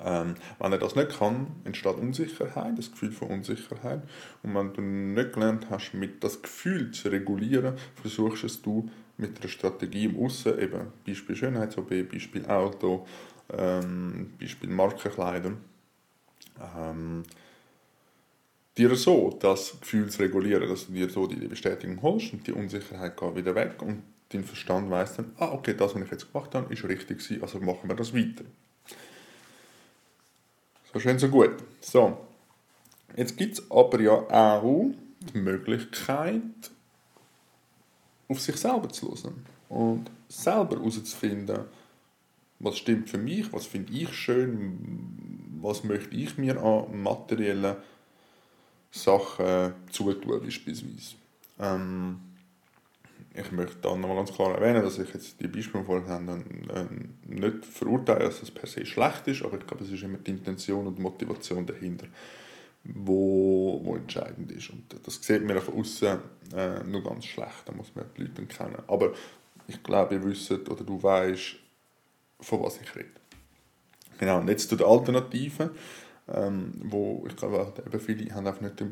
Ähm, 0.04 0.34
wenn 0.58 0.72
er 0.72 0.78
das 0.78 0.96
nicht 0.96 1.18
kann, 1.18 1.48
entsteht 1.64 1.96
Unsicherheit, 1.96 2.78
das 2.78 2.90
Gefühl 2.90 3.12
von 3.12 3.28
Unsicherheit. 3.28 4.02
Und 4.42 4.54
wenn 4.54 4.72
du 4.72 4.80
nicht 4.80 5.32
gelernt 5.32 5.66
hast, 5.70 5.92
mit 5.94 6.22
das 6.24 6.40
Gefühl 6.40 6.90
zu 6.90 7.08
regulieren, 7.08 7.74
versuchst 8.00 8.44
es 8.44 8.62
du 8.62 8.88
mit 9.18 9.38
einer 9.38 9.48
Strategie 9.48 10.06
im 10.06 10.18
Aussen, 10.18 10.58
eben 10.58 10.86
Beispiel 11.06 11.36
Schönheits-OP, 11.36 11.90
Beispiel 12.10 12.46
Auto, 12.46 13.06
ähm, 13.52 14.32
Beispiel 14.40 14.70
Markenkleider, 14.70 15.52
ähm, 16.76 17.24
dir 18.76 18.94
so 18.96 19.36
das 19.40 19.78
Gefühl 19.80 20.08
zu 20.08 20.22
regulieren, 20.22 20.68
dass 20.68 20.86
du 20.86 20.92
dir 20.92 21.10
so 21.10 21.26
die 21.26 21.36
Bestätigung 21.46 22.00
holst 22.02 22.32
und 22.32 22.46
die 22.46 22.52
Unsicherheit 22.52 23.16
geht 23.16 23.36
wieder 23.36 23.54
weg 23.54 23.82
und 23.82 24.02
dein 24.30 24.44
Verstand 24.44 24.90
weiß 24.90 25.16
dann, 25.16 25.32
ah, 25.38 25.52
okay, 25.52 25.74
das, 25.76 25.94
was 25.94 26.02
ich 26.02 26.10
jetzt 26.10 26.32
gemacht 26.32 26.54
habe, 26.54 26.72
ist 26.72 26.84
richtig 26.84 27.42
also 27.42 27.60
machen 27.60 27.88
wir 27.88 27.96
das 27.96 28.14
weiter. 28.14 28.44
So 30.92 31.00
schön, 31.00 31.18
so 31.18 31.28
gut. 31.28 31.56
So, 31.80 32.18
Jetzt 33.16 33.36
gibt 33.36 33.58
es 33.58 33.70
aber 33.70 34.00
ja 34.00 34.12
auch 34.12 34.90
die 35.34 35.38
Möglichkeit, 35.38 36.42
auf 38.28 38.40
sich 38.40 38.56
selber 38.56 38.88
zu 38.88 39.08
hören 39.08 39.44
und 39.68 40.10
selber 40.28 40.76
herauszufinden, 40.76 41.64
was 42.60 42.78
stimmt 42.78 43.10
für 43.10 43.18
mich, 43.18 43.52
was 43.52 43.66
finde 43.66 43.92
ich 43.92 44.12
schön, 44.12 45.58
was 45.60 45.82
möchte 45.82 46.14
ich 46.14 46.38
mir 46.38 46.62
an 46.62 47.02
materiellen 47.02 47.76
Sachen 48.92 49.74
zutun 49.90 50.40
beispielsweise. 50.40 51.16
Ähm, 51.58 52.20
ich 53.32 53.52
möchte 53.52 53.76
dann 53.82 54.00
nochmal 54.00 54.16
ganz 54.18 54.32
klar 54.32 54.54
erwähnen, 54.54 54.82
dass 54.82 54.98
ich 54.98 55.12
jetzt 55.14 55.40
die 55.40 55.46
Beispiele 55.46 55.84
vorhin 55.84 56.08
habe, 56.08 56.44
nicht 57.26 57.64
verurteile, 57.64 58.24
dass 58.24 58.42
es 58.42 58.50
per 58.50 58.66
se 58.66 58.84
schlecht 58.84 59.26
ist, 59.28 59.42
aber 59.42 59.58
ich 59.58 59.66
glaube, 59.66 59.84
es 59.84 59.90
ist 59.90 60.02
immer 60.02 60.18
die 60.18 60.32
Intention 60.32 60.86
und 60.86 60.98
die 60.98 61.02
Motivation 61.02 61.64
dahinter, 61.64 62.06
wo, 62.82 63.80
wo 63.84 63.94
entscheidend 63.94 64.50
ist. 64.50 64.70
Und 64.70 64.84
das 65.04 65.22
sieht 65.22 65.44
man 65.44 65.60
von 65.60 65.78
außen 65.78 66.18
äh, 66.56 66.82
nur 66.84 67.04
ganz 67.04 67.26
schlecht, 67.26 67.62
da 67.66 67.72
muss 67.72 67.94
man 67.94 68.06
die 68.16 68.22
Leute 68.22 68.46
kennen. 68.46 68.82
Aber 68.88 69.12
ich 69.68 69.80
glaube, 69.82 70.16
ihr 70.16 70.24
wisst 70.24 70.50
oder 70.50 70.82
du 70.82 71.00
weißt, 71.00 71.56
von 72.40 72.62
was 72.62 72.80
ich 72.80 72.96
rede. 72.96 73.10
Genau, 74.18 74.40
und 74.40 74.48
jetzt 74.48 74.68
zu 74.68 74.76
den 74.76 74.86
Alternativen, 74.86 75.70
ähm, 76.28 76.72
wo 76.82 77.24
ich 77.28 77.36
glaube, 77.36 77.72
viele 78.00 78.34
haben 78.34 78.46
einfach 78.46 78.60
nicht, 78.60 78.80
äh, 78.80 78.86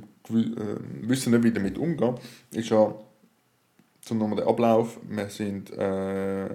wissen 1.03 1.33
nicht, 1.33 1.43
wie 1.43 1.53
damit 1.53 1.77
umgehen, 1.77 2.15
ist 2.53 2.71
ja 2.71 2.95
zum 4.09 4.19
nochmal 4.19 4.39
den 4.39 4.49
Ablauf, 4.49 4.99
wir 5.09 5.29
sind, 5.29 5.71
äh, 5.71 6.49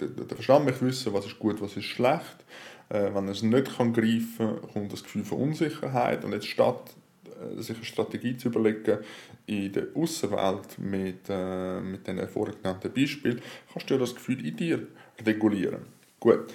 der, 0.00 0.34
Verstand 0.34 0.66
möchte 0.66 0.84
wissen, 0.84 1.14
was 1.14 1.26
ist 1.26 1.38
gut, 1.38 1.60
was 1.62 1.76
ist 1.76 1.84
schlecht. 1.84 2.44
Äh, 2.88 3.14
wenn 3.14 3.26
er 3.26 3.32
es 3.32 3.42
nicht 3.42 3.76
kann 3.76 3.92
greifen 3.92 4.60
kann, 4.60 4.72
kommt 4.72 4.92
das 4.92 5.02
Gefühl 5.02 5.24
von 5.24 5.38
Unsicherheit 5.38 6.24
und 6.24 6.32
jetzt 6.32 6.48
statt 6.48 6.94
äh, 7.26 7.62
sich 7.62 7.76
eine 7.76 7.84
Strategie 7.84 8.36
zu 8.36 8.48
überlegen 8.48 8.98
in 9.46 9.72
der 9.72 9.86
Außenwelt 9.94 10.78
mit, 10.78 11.28
äh, 11.28 11.80
mit 11.80 12.06
den 12.06 12.28
vorhin 12.28 12.56
genannten 12.60 12.92
Beispielen, 12.92 13.40
kannst 13.72 13.88
du 13.88 13.98
das 13.98 14.14
Gefühl 14.14 14.44
in 14.44 14.56
dir 14.56 14.86
regulieren. 15.24 15.82
Gut. 16.18 16.52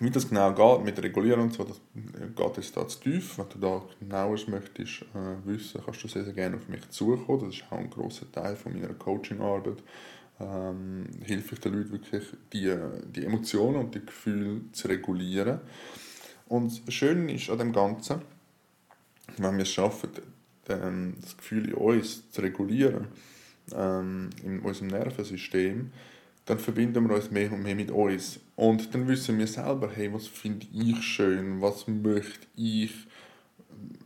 Wie 0.00 0.10
das 0.10 0.28
genau 0.28 0.52
geht 0.52 0.84
mit 0.84 1.02
Regulieren 1.02 1.40
und 1.40 1.54
so, 1.54 1.64
das 1.64 1.80
geht 1.94 2.56
jetzt 2.56 2.76
da 2.76 2.86
zu 2.86 3.00
tief. 3.00 3.38
Wenn 3.38 3.48
du 3.48 3.58
da 3.58 3.82
genaueres 4.00 4.48
möchtest 4.48 5.02
äh, 5.14 5.46
wissen, 5.46 5.80
kannst 5.84 6.02
du 6.02 6.08
sehr, 6.08 6.24
sehr 6.24 6.32
gerne 6.32 6.56
auf 6.56 6.68
mich 6.68 6.88
zukommen. 6.90 7.46
Das 7.46 7.54
ist 7.54 7.64
auch 7.70 7.78
ein 7.78 7.90
großer 7.90 8.30
Teil 8.32 8.56
von 8.56 8.72
meiner 8.72 8.94
Coachingarbeit. 8.94 9.82
Ähm, 10.40 11.06
hilft 11.24 11.52
ich 11.52 11.60
den 11.60 11.74
Leuten 11.74 11.92
wirklich, 11.92 12.24
die, 12.52 12.74
die 13.14 13.24
Emotionen 13.24 13.76
und 13.76 13.94
die 13.94 14.04
Gefühle 14.04 14.62
zu 14.72 14.88
regulieren. 14.88 15.60
Und 16.48 16.86
das 16.86 16.94
Schöne 16.94 17.32
ist 17.32 17.50
an 17.50 17.58
dem 17.58 17.72
Ganzen, 17.72 18.22
wenn 19.36 19.56
wir 19.56 19.62
es 19.62 19.70
schaffen, 19.70 20.10
das 20.64 21.36
Gefühl 21.36 21.68
in 21.68 21.74
uns 21.74 22.30
zu 22.30 22.40
regulieren, 22.40 23.08
ähm, 23.74 24.30
in 24.42 24.60
unserem 24.60 24.88
Nervensystem, 24.88 25.90
dann 26.46 26.58
verbinden 26.58 27.08
wir 27.08 27.16
uns 27.16 27.30
mehr 27.30 27.50
und 27.52 27.62
mehr 27.62 27.74
mit 27.74 27.90
uns. 27.90 28.40
Und 28.56 28.94
dann 28.94 29.08
wissen 29.08 29.38
wir 29.38 29.46
selber, 29.46 29.90
hey, 29.94 30.12
was 30.12 30.26
finde 30.26 30.66
ich 30.72 31.02
schön, 31.02 31.60
was 31.60 31.88
möchte 31.88 32.46
ich 32.56 32.92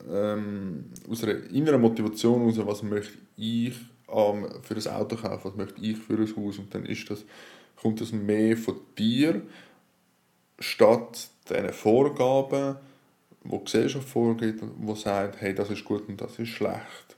ähm, 0.08 0.84
aus 1.10 1.24
einer 1.24 1.44
inneren 1.50 1.80
Motivation 1.80 2.40
heraus, 2.40 2.66
was 2.66 2.82
möchte 2.82 3.18
ich 3.36 3.74
ähm, 4.08 4.46
für 4.62 4.74
das 4.74 4.86
Auto 4.86 5.16
kaufen, 5.16 5.40
was 5.44 5.56
möchte 5.56 5.80
ich 5.80 5.98
für 5.98 6.14
ein 6.14 6.36
Haus. 6.36 6.58
Und 6.58 6.74
dann 6.74 6.86
ist 6.86 7.10
das, 7.10 7.24
kommt 7.76 8.00
das 8.00 8.12
mehr 8.12 8.56
von 8.56 8.76
dir, 8.96 9.42
statt 10.58 11.28
diesen 11.48 11.72
Vorgaben, 11.72 12.76
wo 13.44 13.58
die 13.58 13.64
Gesellschaft 13.64 14.08
vorgeht, 14.08 14.56
wo 14.78 14.94
sagt, 14.94 15.40
hey, 15.40 15.54
das 15.54 15.70
ist 15.70 15.84
gut 15.84 16.08
und 16.08 16.20
das 16.20 16.38
ist 16.38 16.48
schlecht. 16.48 17.16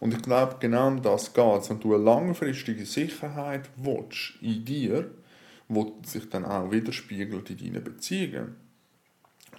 Und 0.00 0.14
ich 0.14 0.22
glaube, 0.22 0.56
genau 0.58 0.88
um 0.88 1.02
das 1.02 1.32
geht 1.32 1.60
es. 1.60 1.70
Wenn 1.70 1.80
du 1.80 1.94
eine 1.94 2.02
langfristige 2.02 2.86
Sicherheit 2.86 3.68
willst 3.76 4.32
in 4.40 4.64
dir, 4.64 5.10
wo 5.68 6.00
sich 6.04 6.28
dann 6.28 6.44
auch 6.44 6.70
widerspiegelt 6.70 7.50
in 7.50 7.58
deinen 7.58 7.84
Beziehungen, 7.84 8.56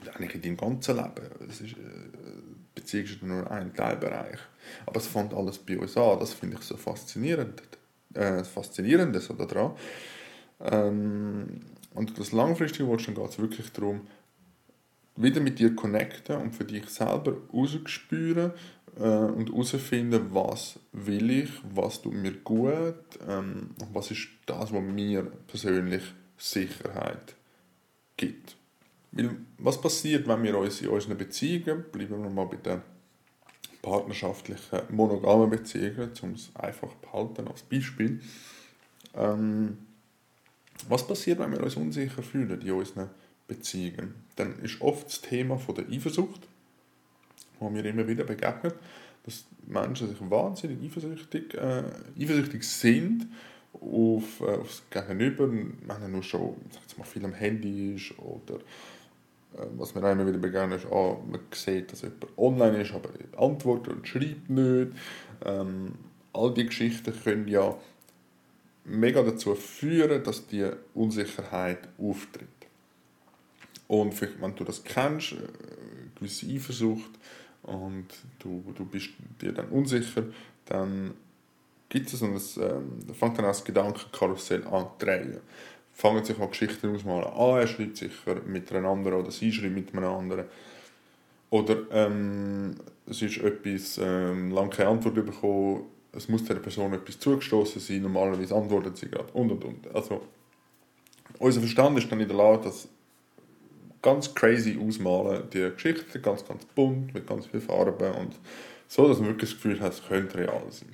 und 0.01 0.15
eigentlich 0.15 0.35
in 0.35 0.41
deinem 0.41 0.57
ganzen 0.57 0.95
Leben. 0.97 1.29
Es 1.47 1.61
ist, 1.61 1.73
äh, 1.73 1.77
Beziehung 2.73 3.05
ist 3.05 3.23
nur 3.23 3.49
ein 3.51 3.73
Teilbereich. 3.73 4.39
Aber 4.85 4.97
es 4.97 5.07
fängt 5.07 5.33
alles 5.33 5.59
bei 5.59 5.77
uns 5.77 5.95
an. 5.95 6.19
Das 6.19 6.33
finde 6.33 6.57
ich 6.57 6.63
so 6.63 6.75
faszinierend. 6.75 7.61
Äh, 8.13 8.37
das 8.37 8.47
Faszinierende 8.47 9.19
so 9.19 9.33
daran. 9.33 9.73
Ähm, 10.59 11.61
und 11.93 12.17
das 12.17 12.31
langfristige 12.31 12.89
willst, 12.89 13.07
dann 13.07 13.15
geht 13.15 13.29
es 13.29 13.39
wirklich 13.39 13.71
darum, 13.71 14.01
wieder 15.17 15.41
mit 15.41 15.59
dir 15.59 15.75
connecten 15.75 16.37
und 16.37 16.55
für 16.55 16.63
dich 16.63 16.87
selber 16.89 17.35
rausspüren 17.53 18.53
äh, 18.99 19.03
und 19.03 19.49
herausfinden, 19.49 20.27
was 20.31 20.79
will 20.91 21.29
ich, 21.29 21.49
was 21.73 22.01
tut 22.01 22.13
mir 22.13 22.33
gut, 22.33 22.95
ähm, 23.27 23.71
was 23.93 24.11
ist 24.11 24.27
das, 24.45 24.73
was 24.73 24.81
mir 24.81 25.23
persönlich 25.47 26.03
Sicherheit 26.37 27.35
gibt. 28.17 28.55
Weil, 29.11 29.35
was 29.57 29.79
passiert, 29.79 30.27
wenn 30.27 30.43
wir 30.43 30.57
uns 30.57 30.81
in 30.81 30.89
unseren 30.89 31.17
Beziehungen, 31.17 31.85
bleiben 31.91 32.23
wir 32.23 32.29
mal 32.29 32.45
bei 32.45 32.57
den 32.57 32.81
partnerschaftlichen 33.81 34.79
monogamen 34.89 35.49
Beziehungen, 35.49 36.11
um 36.21 36.33
es 36.33 36.51
einfach 36.55 36.89
zu 36.89 36.97
behalten 37.01 37.47
als 37.47 37.63
Beispiel, 37.63 38.21
ähm, 39.15 39.77
was 40.87 41.05
passiert, 41.05 41.39
wenn 41.39 41.51
wir 41.51 41.63
uns 41.63 41.75
unsicher 41.75 42.23
fühlen 42.23 42.61
in 42.61 42.71
unseren 42.71 43.09
Beziehungen? 43.47 44.15
Dann 44.35 44.59
ist 44.59 44.81
oft 44.81 45.07
das 45.07 45.21
Thema 45.21 45.59
der 45.77 45.89
Eifersucht, 45.89 46.47
wo 47.61 47.69
mir 47.69 47.85
immer 47.85 48.07
wieder 48.07 48.23
begegnet, 48.23 48.75
dass 49.23 49.45
Menschen 49.67 50.09
sich 50.09 50.17
wahnsinnig 50.29 50.79
eifersüchtig, 50.83 51.53
äh, 51.53 51.83
eifersüchtig 52.19 52.63
sind 52.63 53.27
auf, 53.73 54.41
äh, 54.41 54.57
aufs 54.57 54.83
Gegenüber, 54.89 55.49
wenn 55.51 55.89
er 55.89 56.07
nur 56.07 56.23
schon 56.23 56.55
sag 56.87 56.97
mal, 56.97 57.05
viel 57.05 57.23
am 57.23 57.33
Handy 57.33 57.95
ist 57.95 58.17
oder 58.17 58.55
äh, 58.55 59.65
was 59.77 59.95
mir 59.95 60.11
immer 60.11 60.27
wieder 60.27 60.39
begegnet 60.39 60.83
ist, 60.83 60.91
ah, 60.91 61.17
man 61.29 61.41
sieht, 61.53 61.91
dass 61.91 62.01
jemand 62.01 62.37
online 62.37 62.81
ist, 62.81 62.93
aber 62.93 63.09
antwortet 63.37 63.93
und 63.93 64.07
schreibt 64.07 64.49
nicht. 64.49 64.91
Ähm, 65.45 65.93
all 66.33 66.53
diese 66.53 66.67
Geschichten 66.67 67.13
können 67.23 67.47
ja 67.47 67.77
mega 68.85 69.21
dazu 69.21 69.53
führen, 69.55 70.23
dass 70.23 70.47
die 70.47 70.69
Unsicherheit 70.93 71.87
auftritt. 71.97 72.47
Und 73.87 74.19
wenn 74.41 74.55
du 74.55 74.63
das 74.63 74.83
kennst, 74.83 75.33
äh, 75.33 75.37
gewisse 76.15 76.47
Eifersucht, 76.47 77.11
und 77.63 78.07
du, 78.39 78.63
du 78.75 78.85
bist 78.85 79.09
dir 79.41 79.51
dann 79.51 79.67
unsicher, 79.69 80.23
dann 80.65 81.13
gibt 81.89 82.11
es 82.11 82.21
und 82.21 82.35
es 82.35 82.57
ähm, 82.57 82.99
fängt 83.13 83.37
dann 83.37 83.45
das 83.45 83.63
Gedankenkarussell 83.63 84.65
an 84.67 84.87
zu 84.97 85.05
drehen. 85.05 85.37
Fangen 85.93 86.23
sich 86.23 86.39
an 86.39 86.49
Geschichten 86.49 86.95
ausmalen. 86.95 87.27
Ah, 87.35 87.59
er 87.59 87.67
schreibt 87.67 87.97
sicher 87.97 88.41
mit 88.45 88.71
einer 88.71 88.87
anderen 88.87 89.19
oder 89.19 89.31
sie 89.31 89.51
schreibt 89.51 89.75
mit 89.75 89.93
einer 89.93 90.09
anderen. 90.09 90.45
Oder 91.49 91.77
ähm, 91.91 92.75
es 93.05 93.21
ist 93.21 93.37
etwas, 93.39 93.99
ähm, 94.01 94.51
lange 94.51 94.69
keine 94.69 94.89
Antwort 94.89 95.15
bekommen, 95.15 95.83
es 96.13 96.27
muss 96.29 96.45
der 96.45 96.55
Person 96.55 96.93
etwas 96.93 97.19
zugestoßen 97.19 97.81
sein, 97.81 98.01
normalerweise 98.01 98.55
antwortet 98.55 98.97
sie 98.97 99.09
gerade 99.09 99.31
und 99.33 99.51
und 99.51 99.63
und. 99.63 99.95
Also, 99.95 100.21
unser 101.39 101.59
Verstand 101.59 101.97
ist 101.97 102.11
dann 102.11 102.19
in 102.21 102.27
der 102.27 102.37
Lage, 102.37 102.63
das 102.63 102.87
ganz 104.01 104.33
crazy 104.33 104.77
ausmalen, 104.79 105.43
die 105.51 105.69
Geschichte, 105.71 106.19
ganz, 106.19 106.45
ganz 106.45 106.65
bunt, 106.65 107.13
mit 107.13 107.27
ganz 107.27 107.45
vielen 107.45 107.63
Farben 107.63 108.13
und 108.15 108.39
so, 108.87 109.07
dass 109.07 109.19
man 109.19 109.29
wirklich 109.29 109.51
das 109.51 109.61
Gefühl 109.61 109.79
hat, 109.79 109.93
es 109.93 110.05
könnte 110.05 110.37
real 110.39 110.63
sein. 110.69 110.93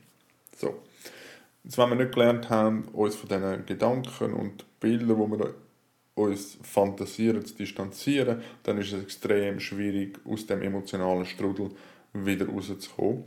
So. 0.55 0.81
Jetzt, 1.63 1.77
wenn 1.77 1.89
wir 1.89 1.95
nicht 1.95 2.13
gelernt 2.13 2.49
haben, 2.49 2.83
uns 2.93 3.15
von 3.15 3.27
diesen 3.27 3.65
Gedanken 3.65 4.33
und 4.33 4.65
Bildern, 4.79 5.31
die 5.31 5.39
wir 5.39 5.53
uns 6.15 6.57
fantasieren, 6.61 7.45
zu 7.45 7.55
distanzieren, 7.55 8.41
dann 8.63 8.77
ist 8.77 8.93
es 8.93 9.01
extrem 9.01 9.59
schwierig, 9.59 10.19
aus 10.25 10.45
dem 10.45 10.61
emotionalen 10.61 11.25
Strudel 11.25 11.71
wieder 12.13 12.47
rauszukommen. 12.47 13.23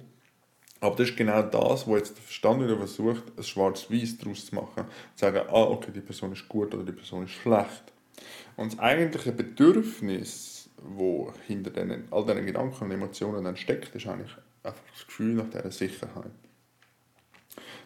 Aber 0.81 0.97
das 0.97 1.11
ist 1.11 1.17
genau 1.17 1.43
das, 1.43 1.87
wo 1.87 1.97
jetzt 1.97 2.17
der 2.17 2.23
Verstand 2.23 2.63
wieder 2.63 2.77
versucht, 2.79 3.25
ein 3.37 3.43
schwarz-weiß 3.43 4.19
daraus 4.19 4.47
zu 4.47 4.55
machen. 4.55 4.85
Zu 5.15 5.27
sagen, 5.27 5.43
ah, 5.49 5.65
okay, 5.65 5.91
die 5.95 6.01
Person 6.01 6.33
ist 6.33 6.49
gut 6.49 6.75
oder 6.75 6.85
die 6.85 6.93
Person 6.93 7.25
ist 7.25 7.33
schlecht. 7.33 7.93
Und 8.57 8.73
das 8.73 8.79
eigentliche 8.79 9.33
Bedürfnis, 9.33 10.71
wo 10.83 11.33
hinter 11.47 11.71
den, 11.71 12.05
all 12.11 12.25
diesen 12.25 12.47
Gedanken 12.47 12.85
und 12.85 12.91
Emotionen 12.91 13.45
dann 13.45 13.57
steckt, 13.57 13.95
ist 13.95 14.07
eigentlich 14.07 14.37
einfach 14.63 14.83
das 14.93 15.07
Gefühl 15.07 15.35
nach 15.35 15.51
dieser 15.51 15.71
Sicherheit. 15.71 16.33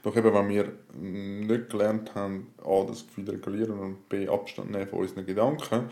Doch 0.03 0.17
eben, 0.17 0.35
wenn 0.35 0.49
wir 0.49 0.73
nicht 0.93 1.71
gelernt 1.71 2.15
haben, 2.15 2.53
A, 2.63 2.85
das 2.87 3.07
Gefühl 3.07 3.31
regulieren 3.31 3.79
und 3.79 4.09
B, 4.09 4.29
Abstand 4.29 4.71
nehmen 4.71 4.87
von 4.87 5.01
unseren 5.01 5.25
Gedanken, 5.25 5.89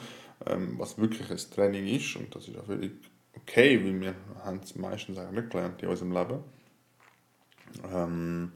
ähm, 0.47 0.75
was 0.79 0.99
wirklich 0.99 1.31
ein 1.31 1.39
Training 1.55 1.87
ist, 1.87 2.17
und 2.17 2.35
das 2.35 2.47
ist 2.47 2.59
auch 2.59 2.67
völlig 2.67 2.93
okay, 3.35 3.83
weil 3.83 4.01
wir 4.01 4.15
haben 4.45 4.61
es 4.63 4.77
meistens 4.77 5.19
eigentlich 5.19 5.43
nicht 5.45 5.51
gelernt 5.51 5.83
in 5.83 5.89
unserem 5.89 6.13
Leben, 6.13 6.39
ähm, 7.91 8.53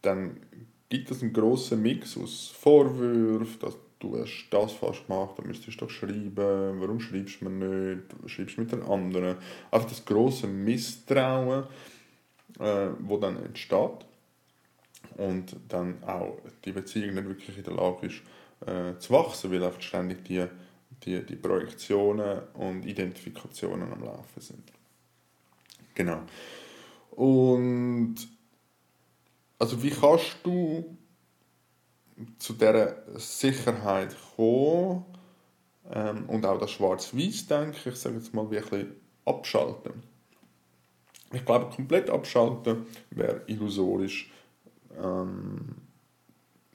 dann 0.00 0.40
gibt 0.88 1.10
es 1.10 1.22
einen 1.22 1.32
grossen 1.32 1.82
Mix 1.82 2.16
aus 2.16 2.48
Vorwürfen, 2.48 3.74
du 4.02 4.18
hast 4.18 4.48
das 4.50 4.72
falsch 4.72 5.06
gemacht, 5.06 5.38
dann 5.38 5.46
müsstest 5.46 5.80
du 5.80 5.84
doch 5.84 5.90
schreiben, 5.90 6.80
warum 6.80 7.00
schreibst 7.00 7.40
du 7.40 7.48
mir 7.48 7.94
nicht, 7.96 8.30
schreibst 8.30 8.56
du 8.56 8.62
mit 8.62 8.72
den 8.72 8.82
anderen. 8.82 9.36
Einfach 9.70 9.88
das 9.88 10.04
große 10.04 10.46
Misstrauen, 10.46 11.64
äh, 12.58 12.88
wo 13.00 13.16
dann 13.18 13.36
entsteht 13.44 14.06
und 15.16 15.56
dann 15.68 16.02
auch 16.04 16.38
die 16.64 16.72
Beziehung 16.72 17.14
nicht 17.14 17.28
wirklich 17.28 17.56
in 17.56 17.64
der 17.64 17.74
Lage 17.74 18.06
ist 18.06 18.22
äh, 18.66 18.98
zu 18.98 19.12
wachsen, 19.12 19.50
weil 19.52 19.62
einfach 19.62 19.82
ständig 19.82 20.24
die, 20.24 20.44
die, 21.04 21.24
die 21.24 21.36
Projektionen 21.36 22.42
und 22.54 22.84
Identifikationen 22.84 23.92
am 23.92 24.02
Laufen 24.02 24.40
sind. 24.40 24.72
Genau. 25.94 26.22
Und 27.10 28.16
also 29.58 29.82
wie 29.82 29.90
kannst 29.90 30.38
du 30.42 30.96
zu 32.38 32.54
dieser 32.54 32.96
Sicherheit 33.16 34.14
kommen 34.36 35.04
ähm, 35.90 36.28
und 36.28 36.44
auch 36.46 36.58
das 36.58 36.70
Schwarz-Weiß, 36.72 37.46
denke 37.46 37.90
ich, 37.90 37.96
sage 37.96 38.16
jetzt 38.16 38.34
mal, 38.34 38.50
wie 38.50 38.60
abschalten. 39.24 40.02
Ich 41.32 41.44
glaube, 41.44 41.74
komplett 41.74 42.10
abschalten 42.10 42.86
wäre 43.10 43.42
illusorisch. 43.46 44.30
Ähm, 45.02 45.76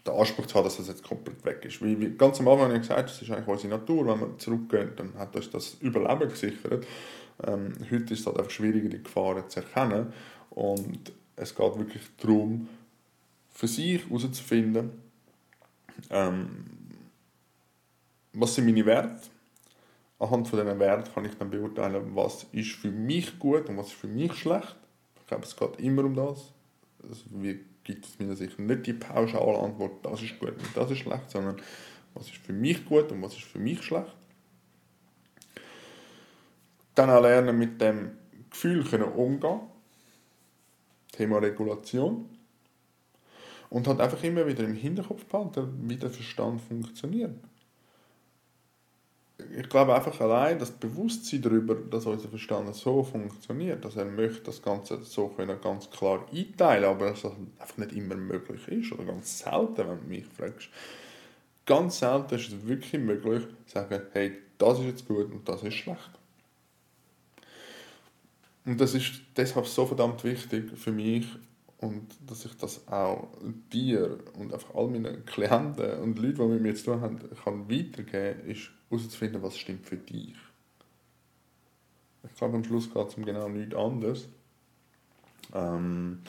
den 0.07 0.13
Anspruch 0.13 0.45
zu 0.45 0.55
haben, 0.55 0.63
dass 0.63 0.77
das 0.77 0.87
jetzt 0.87 1.03
komplett 1.03 1.43
weg 1.45 1.63
ist. 1.65 1.83
Wie, 1.83 1.99
wie 1.99 2.09
ganz 2.11 2.39
am 2.39 2.47
Anfang 2.47 2.73
gesagt, 2.73 3.09
das 3.09 3.21
ist 3.21 3.29
eigentlich 3.29 3.47
unsere 3.47 3.77
Natur. 3.77 4.07
Wenn 4.07 4.19
man 4.19 4.39
zurückgeht, 4.39 4.99
dann 4.99 5.13
hat 5.17 5.35
uns 5.35 5.49
das 5.49 5.75
Überleben 5.81 6.29
gesichert. 6.29 6.85
Ähm, 7.45 7.73
heute 7.91 8.13
ist 8.13 8.21
es 8.21 8.25
halt 8.25 8.37
einfach 8.37 8.51
schwieriger, 8.51 8.89
die 8.89 9.03
Gefahren 9.03 9.47
zu 9.49 9.59
erkennen. 9.59 10.13
Und 10.49 11.11
es 11.35 11.53
geht 11.53 11.77
wirklich 11.77 12.03
darum, 12.17 12.67
für 13.51 13.67
sich 13.67 14.03
herauszufinden, 14.05 14.91
ähm, 16.09 16.65
was 18.33 18.55
sind 18.55 18.65
meine 18.65 18.85
Werte. 18.85 19.21
Anhand 20.19 20.47
von 20.47 20.59
diesen 20.59 20.79
Werten 20.79 21.13
kann 21.13 21.25
ich 21.25 21.35
dann 21.37 21.51
beurteilen, 21.51 22.15
was 22.15 22.45
ist 22.51 22.71
für 22.71 22.91
mich 22.91 23.37
gut 23.37 23.69
und 23.69 23.77
was 23.77 23.87
ist 23.87 23.95
für 23.95 24.07
mich 24.07 24.33
schlecht. 24.33 24.75
Ich 25.19 25.27
glaube, 25.27 25.43
es 25.43 25.55
geht 25.55 25.79
immer 25.79 26.03
um 26.05 26.15
das. 26.15 26.53
Wie 27.29 27.59
gibt 27.83 28.05
es 28.05 28.19
mir 28.19 28.35
sicher 28.35 28.61
nicht 28.61 28.85
die 28.85 28.93
pauschale 28.93 29.59
Antwort, 29.59 30.05
das 30.05 30.21
ist 30.21 30.39
gut 30.39 30.51
und 30.51 30.75
das 30.75 30.91
ist 30.91 30.99
schlecht, 30.99 31.29
sondern 31.29 31.61
was 32.13 32.27
ist 32.27 32.37
für 32.37 32.53
mich 32.53 32.85
gut 32.85 33.11
und 33.11 33.21
was 33.21 33.33
ist 33.33 33.45
für 33.45 33.59
mich 33.59 33.81
schlecht. 33.81 34.13
Dann 36.95 37.09
auch 37.09 37.21
lernen 37.21 37.57
mit 37.57 37.79
dem 37.79 38.17
Gefühl 38.49 38.83
umgehen. 39.03 39.59
Thema 41.11 41.37
Regulation. 41.37 42.36
Und 43.69 43.87
halt 43.87 43.99
einfach 43.99 44.23
immer 44.23 44.47
wieder 44.47 44.63
im 44.63 44.75
Hinterkopf 44.75 45.25
behalten, 45.25 45.67
wie 45.89 45.97
der 45.97 46.09
Verstand 46.09 46.61
funktioniert. 46.61 47.35
Ich 49.55 49.69
glaube 49.69 49.93
einfach 49.93 50.19
allein 50.19 50.57
das 50.57 50.71
Bewusstsein 50.71 51.41
darüber, 51.41 51.75
dass 51.75 52.07
unser 52.07 52.27
Verstand 52.27 52.73
so 52.75 53.03
funktioniert, 53.03 53.85
dass 53.85 53.95
er 53.95 54.05
möchte 54.05 54.45
das 54.45 54.61
Ganze 54.61 55.03
so 55.03 55.27
können 55.27 55.61
ganz 55.61 55.89
klar 55.89 56.25
einteilen, 56.33 56.85
aber 56.85 57.09
dass 57.09 57.21
das 57.21 57.33
einfach 57.59 57.77
nicht 57.77 57.93
immer 57.93 58.15
möglich 58.15 58.67
ist 58.67 58.91
oder 58.93 59.05
ganz 59.05 59.39
selten, 59.39 59.77
wenn 59.77 59.99
du 59.99 60.07
mich 60.07 60.25
fragst. 60.25 60.69
Ganz 61.65 61.99
selten 61.99 62.35
ist 62.35 62.47
es 62.47 62.67
wirklich 62.67 63.01
möglich, 63.01 63.43
zu 63.67 63.73
sagen, 63.73 64.01
hey, 64.13 64.37
das 64.57 64.79
ist 64.79 64.85
jetzt 64.85 65.07
gut 65.07 65.31
und 65.31 65.47
das 65.47 65.61
ist 65.61 65.75
schlecht. 65.75 66.11
Und 68.65 68.81
das 68.81 68.95
ist 68.95 69.21
deshalb 69.35 69.67
so 69.67 69.85
verdammt 69.85 70.23
wichtig 70.23 70.71
für 70.77 70.91
mich, 70.91 71.27
und 71.79 72.07
dass 72.25 72.43
ich 72.45 72.55
das 72.57 72.87
auch 72.87 73.27
dir 73.71 74.17
und 74.33 74.51
einfach 74.51 74.73
all 74.73 74.87
meinen 74.87 75.25
Klienten 75.25 75.99
und 75.99 76.17
Leuten, 76.17 76.37
die 76.37 76.47
mit 76.47 76.61
mir 76.61 76.75
zu 76.75 76.85
tun 76.85 77.01
haben, 77.01 77.19
kann 77.43 77.69
weitergeben, 77.69 78.49
ist 78.49 78.71
herauszufinden, 78.89 79.43
was 79.43 79.57
stimmt 79.57 79.85
für 79.85 79.97
dich. 79.97 80.35
Ich 82.23 82.35
glaube, 82.35 82.57
am 82.57 82.63
Schluss 82.63 82.91
geht 82.91 83.07
es 83.07 83.15
um 83.15 83.25
genau 83.25 83.47
nichts 83.47 83.75
anderes. 83.75 84.27
Ähm, 85.53 86.19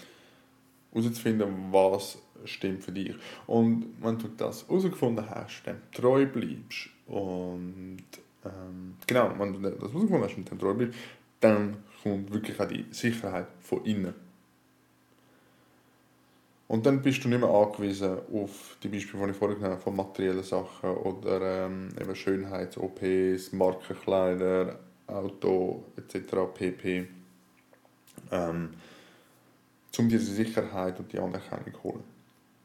herauszufinden, 0.93 1.73
was 1.73 2.19
stimmt 2.45 2.85
für 2.85 2.93
dich. 2.93 3.15
Und 3.47 3.95
wenn 4.03 4.19
du 4.19 4.29
das 4.29 4.69
herausgefunden 4.69 5.29
hast, 5.31 5.63
dann 5.65 5.81
treu 5.93 6.27
bleibst 6.27 6.91
und 7.07 8.05
ähm, 8.45 8.97
genau, 9.07 9.33
wenn 9.39 9.55
du 9.55 9.61
das 9.61 9.73
herausgefunden 9.73 10.23
hast 10.23 10.37
und 10.37 10.51
dann 10.51 10.59
treu 10.59 10.75
bleibst, 10.75 10.99
dann 11.41 11.79
kommt 12.03 12.33
wirklich 12.33 12.61
auch 12.61 12.69
die 12.69 12.85
Sicherheit 12.91 13.47
von 13.61 13.83
innen 13.87 14.28
und 16.69 16.85
dann 16.85 17.01
bist 17.01 17.25
du 17.25 17.29
nicht 17.29 17.41
mehr 17.41 17.49
angewiesen 17.49 18.19
auf 18.33 18.77
die 18.83 18.89
Beispiele, 18.89 19.25
die 19.25 19.31
ich 19.31 19.37
vorhin 19.37 19.57
genannt 19.57 19.77
habe, 19.77 19.83
von 19.83 19.97
materiellen 19.97 20.45
Sachen 20.45 20.91
oder 20.91 21.65
ähm, 21.65 21.89
eben 21.99 22.15
Schönheits-OPs, 22.15 23.53
Markenkleider, 23.53 24.79
Auto 25.07 25.85
etc. 25.97 26.35
pp. 26.55 27.09
Ähm, 28.31 28.75
um 29.97 30.09
diese 30.09 30.33
Sicherheit 30.33 31.01
und 31.01 31.11
die 31.11 31.19
Anerkennung 31.19 31.73
zu 31.73 31.83
holen. 31.83 32.05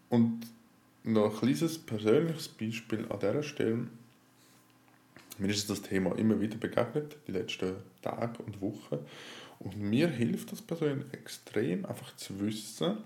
Und 0.09 0.41
noch 1.03 1.33
ein 1.33 1.39
kleines 1.39 1.79
persönliches 1.79 2.49
Beispiel 2.49 3.05
an 3.09 3.19
dieser 3.19 3.43
Stelle. 3.43 3.87
Mir 5.39 5.49
ist 5.49 5.69
das 5.69 5.81
Thema 5.81 6.15
immer 6.17 6.39
wieder 6.39 6.57
begegnet, 6.57 7.15
die 7.27 7.31
letzten 7.31 7.75
Tage 8.01 8.43
und 8.43 8.61
Wochen. 8.61 8.99
Und 9.59 9.77
mir 9.77 10.09
hilft 10.09 10.51
das 10.51 10.61
persönlich 10.61 11.11
extrem, 11.13 11.85
einfach 11.85 12.15
zu 12.17 12.39
wissen, 12.41 12.97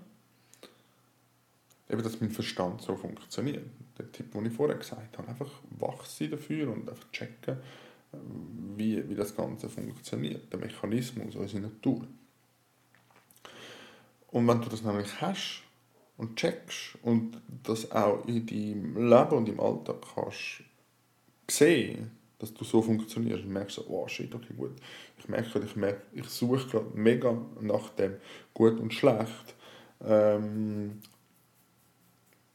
eben, 1.88 2.02
dass 2.02 2.20
mein 2.20 2.30
Verstand 2.30 2.82
so 2.82 2.96
funktioniert. 2.96 3.64
Der 3.98 4.10
Tipp, 4.12 4.32
den 4.32 4.46
ich 4.46 4.52
vorher 4.52 4.76
gesagt 4.76 5.18
habe, 5.18 5.28
einfach 5.28 5.50
wach 5.70 6.04
sein 6.04 6.30
dafür 6.30 6.72
und 6.72 6.88
einfach 6.88 7.10
checken, 7.10 7.56
wie, 8.76 9.08
wie 9.08 9.14
das 9.14 9.34
Ganze 9.36 9.68
funktioniert, 9.68 10.52
der 10.52 10.60
Mechanismus, 10.60 11.36
unsere 11.36 11.62
Natur. 11.62 12.06
Und 14.28 14.46
wenn 14.46 14.60
du 14.60 14.68
das 14.68 14.82
nämlich 14.82 15.20
hast 15.20 15.62
und 16.16 16.36
checkst 16.36 16.98
und 17.02 17.40
das 17.64 17.90
auch 17.90 18.26
in 18.26 18.46
deinem 18.46 19.08
Leben 19.08 19.36
und 19.36 19.48
im 19.48 19.60
Alltag 19.60 19.96
kannst 20.14 20.62
sehen, 21.50 22.10
dass 22.38 22.54
du 22.54 22.64
so 22.64 22.82
funktionierst 22.82 23.44
und 23.44 23.52
merkst, 23.52 23.80
oh 23.88 24.06
shit, 24.06 24.32
okay, 24.34 24.54
gut. 24.56 24.72
Ich 25.18 25.28
merke, 25.28 25.58
ich, 25.58 25.76
merke, 25.76 26.02
ich 26.12 26.28
suche 26.28 26.68
gerade 26.68 26.90
mega 26.94 27.36
nach 27.60 27.88
dem 27.90 28.16
Gut 28.54 28.78
und 28.78 28.94
Schlecht. 28.94 29.54
Ähm, 30.04 31.00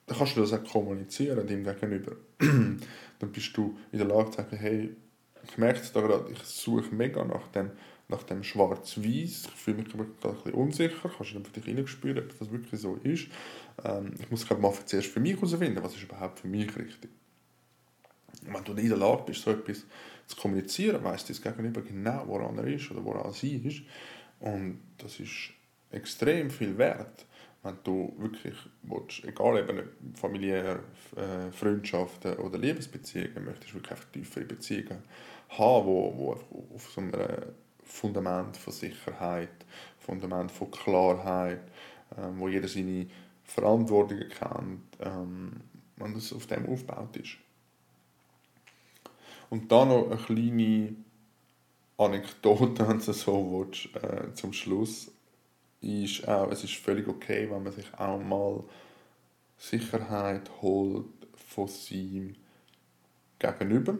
dann 0.06 0.18
kannst 0.18 0.36
du 0.36 0.42
das 0.42 0.54
auch 0.54 0.64
kommunizieren 0.64 1.48
dem 1.48 1.64
Gegenüber. 1.64 2.16
dann 2.40 3.32
bist 3.32 3.56
du 3.56 3.78
in 3.92 4.00
der 4.00 4.08
Lage 4.08 4.32
zu 4.32 4.38
sagen, 4.38 4.58
hey, 4.58 4.96
ich 5.48 5.58
merke 5.58 5.80
es 5.80 5.92
da 5.92 6.02
gerade, 6.02 6.32
ich 6.32 6.40
suche 6.44 6.94
mega 6.94 7.24
nach 7.24 7.48
dem, 7.50 7.72
nach 8.08 8.24
dem 8.24 8.44
Schwarz-Weiß, 8.44 9.46
ich 9.46 9.52
fühle 9.52 9.78
mich 9.78 9.90
gerade 9.90 10.04
ein 10.04 10.36
bisschen 10.36 10.54
unsicher, 10.54 11.10
kannst 11.10 11.32
du 11.32 11.36
dann 11.36 11.46
für 11.46 11.60
dich 11.60 11.68
reinspüren, 11.68 12.24
ob 12.24 12.40
das 12.40 12.52
wirklich 12.52 12.82
so 12.82 12.96
ist. 13.04 13.28
Ähm, 13.84 14.14
ich 14.20 14.30
muss 14.30 14.46
glaube 14.46 14.62
mal 14.62 14.74
zuerst 14.86 15.08
für 15.08 15.20
mich 15.20 15.36
herausfinden, 15.36 15.82
was 15.84 15.96
ist 15.96 16.04
überhaupt 16.04 16.40
für 16.40 16.48
mich 16.48 16.76
richtig. 16.76 17.10
Wenn 18.42 18.64
du 18.64 18.74
in 18.74 18.90
der 18.90 18.98
Lage 18.98 19.24
bist, 19.26 19.42
so 19.42 19.52
etwas 19.52 19.86
zu 20.28 20.36
kommunizieren, 20.36 21.04
weißt 21.04 21.30
du 21.30 21.34
das 21.34 21.42
Gegenüber 21.42 21.82
genau, 21.82 22.24
woran 22.28 22.58
er 22.58 22.68
ist 22.68 22.92
oder 22.92 23.04
woran 23.04 23.32
sie 23.32 23.56
ist. 23.56 23.84
Und 24.40 24.80
das 24.98 25.20
ist 25.20 25.52
extrem 25.92 26.50
viel 26.50 26.78
wert 26.78 27.26
wenn 27.64 27.78
du 27.84 28.14
wirklich 28.18 28.56
willst, 28.84 29.24
egal 29.24 29.60
eben 29.60 30.16
familiäre 30.16 30.84
äh, 31.16 31.52
Freundschaften 31.52 32.36
oder 32.36 32.58
Liebesbeziehungen, 32.58 33.46
möchtest 33.46 33.74
wirklich 33.74 33.92
einfach 33.92 34.12
tiefere 34.12 34.44
Beziehungen 34.44 35.02
haben, 35.50 35.86
wo, 35.86 36.14
wo 36.18 36.76
auf 36.76 36.92
so 36.92 37.02
einem 37.02 37.14
Fundament 37.84 38.58
von 38.58 38.74
Sicherheit, 38.74 39.66
Fundament 40.00 40.52
von 40.52 40.72
Klarheit, 40.72 41.62
ähm, 42.18 42.40
wo 42.40 42.50
jeder 42.50 42.68
seine 42.68 43.08
Verantwortungen 43.44 44.30
kennt, 44.30 44.82
ähm, 45.00 45.62
wenn 45.98 46.14
das 46.14 46.34
auf 46.34 46.48
dem 46.48 46.68
aufgebaut 46.68 47.16
ist. 47.18 47.38
Und 49.50 49.72
dann 49.72 49.90
noch 49.90 50.08
eine 50.08 50.18
kleine 50.18 50.96
Anekdote, 51.98 52.88
wenn 52.90 53.00
du 53.00 53.14
so 53.14 53.68
willst, 53.68 53.96
äh, 53.96 54.34
zum 54.34 54.52
Schluss 54.52 55.13
ist 55.84 56.28
auch, 56.28 56.50
es 56.52 56.64
ist 56.64 56.76
völlig 56.76 57.08
okay, 57.08 57.50
wenn 57.50 57.64
man 57.64 57.74
sich 57.74 57.94
auch 57.98 58.20
mal 58.20 58.64
Sicherheit 59.58 60.50
holt 60.62 61.06
von 61.36 61.68
seinem 61.68 62.36
Gegenüber. 63.40 63.98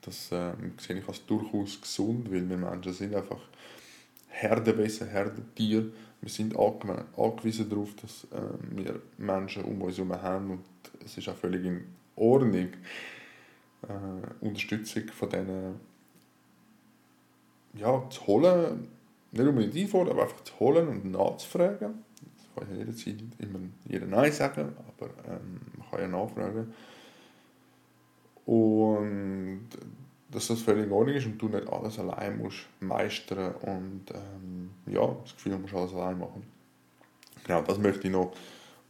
Das 0.00 0.32
äh, 0.32 0.52
sehe 0.78 0.98
ich 0.98 1.08
als 1.08 1.26
durchaus 1.26 1.80
gesund, 1.80 2.30
weil 2.30 2.48
wir 2.48 2.56
Menschen 2.56 2.92
sind 2.92 3.14
einfach 3.14 3.40
Herdewesen, 4.28 5.08
Herdentier. 5.08 5.90
Wir 6.20 6.30
sind 6.30 6.56
angewiesen 6.56 7.68
darauf, 7.68 7.94
dass 7.96 8.24
äh, 8.24 8.40
wir 8.70 9.02
Menschen 9.18 9.64
um 9.64 9.82
uns 9.82 9.98
herum 9.98 10.12
haben 10.22 10.50
und 10.50 10.64
es 11.04 11.18
ist 11.18 11.28
auch 11.28 11.36
völlig 11.36 11.64
in 11.64 11.84
Ordnung, 12.16 12.68
äh, 13.82 14.44
Unterstützung 14.44 15.08
von 15.08 15.30
denen 15.30 15.80
ja, 17.74 18.08
zu 18.10 18.26
holen 18.26 18.88
nicht 19.38 19.48
unbedingt 19.48 19.76
einfordern, 19.76 20.14
aber 20.14 20.22
einfach 20.22 20.44
zu 20.44 20.58
holen 20.60 20.88
und 20.88 21.04
nachzufragen. 21.10 22.04
Das 22.36 22.54
kann 22.54 22.74
ja 22.74 22.78
jederzeit 22.78 23.16
immer 23.38 23.58
jeder 23.88 24.06
Nein 24.06 24.32
sagen, 24.32 24.72
aber 24.76 25.10
ähm, 25.26 25.60
man 25.76 25.90
kann 25.90 26.00
ja 26.00 26.08
nachfragen. 26.08 26.72
Und 28.46 29.68
dass 30.30 30.48
das 30.48 30.60
völlig 30.60 30.86
in 30.86 30.92
Ordnung 30.92 31.16
ist 31.16 31.26
und 31.26 31.38
du 31.38 31.48
nicht 31.48 31.68
alles 31.68 31.98
allein 31.98 32.38
musst 32.38 32.66
meistern 32.80 33.54
und 33.62 34.04
ähm, 34.14 34.70
ja, 34.86 35.06
das 35.22 35.34
Gefühl, 35.34 35.52
du 35.52 35.58
musst 35.58 35.74
alles 35.74 35.94
allein 35.94 36.18
machen. 36.18 36.42
Genau, 37.44 37.62
das 37.62 37.78
möchte 37.78 38.06
ich 38.06 38.12
noch 38.12 38.32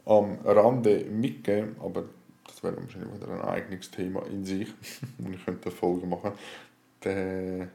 am 0.05 0.39
Rande 0.45 1.05
mitgeben, 1.05 1.77
aber 1.81 2.05
das 2.47 2.63
wäre 2.63 2.77
wahrscheinlich 2.77 3.15
wieder 3.15 3.33
ein 3.33 3.43
eigenes 3.43 3.91
Thema 3.91 4.27
in 4.27 4.45
sich 4.45 4.69
und 5.19 5.35
ich 5.35 5.45
könnte 5.45 5.69
eine 5.69 5.77
Folge 5.77 6.07
machen. 6.07 6.33
Der, 7.05 7.69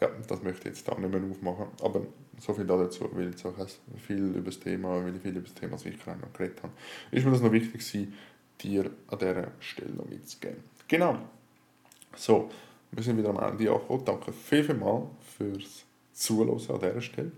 ja, 0.00 0.08
das 0.26 0.42
möchte 0.42 0.68
ich 0.68 0.76
jetzt 0.76 0.88
da 0.88 0.98
nicht 0.98 1.12
mehr 1.12 1.22
aufmachen, 1.30 1.66
aber 1.82 2.02
so 2.38 2.54
viel 2.54 2.66
dazu, 2.66 3.08
weil 3.12 3.34
ich 3.34 3.44
auch 3.44 3.54
viel 3.98 4.34
über 4.34 4.46
das 4.46 4.58
Thema, 4.58 5.04
weil 5.04 5.14
ich 5.14 5.22
viel 5.22 5.32
über 5.32 5.42
das 5.42 5.54
Thema 5.54 5.76
Sicherheit 5.76 6.20
noch 6.20 6.32
geredet 6.32 6.62
habe, 6.62 6.72
ist 7.10 7.24
mir 7.24 7.32
das 7.32 7.42
noch 7.42 7.52
wichtig 7.52 7.86
gewesen, 7.86 8.14
dir 8.62 8.90
an 9.08 9.18
dieser 9.18 9.48
Stelle 9.60 9.92
noch 9.92 10.06
mitzugeben. 10.06 10.64
Genau. 10.88 11.18
So, 12.16 12.50
wir 12.92 13.02
sind 13.02 13.18
wieder 13.18 13.30
am 13.30 13.38
Ende 13.38 13.70
angekommen. 13.70 14.04
Danke 14.04 14.32
vielmals 14.32 15.06
fürs 15.36 15.84
Zuhören 16.12 16.50
an 16.50 16.80
dieser 16.80 17.00
Stelle. 17.00 17.32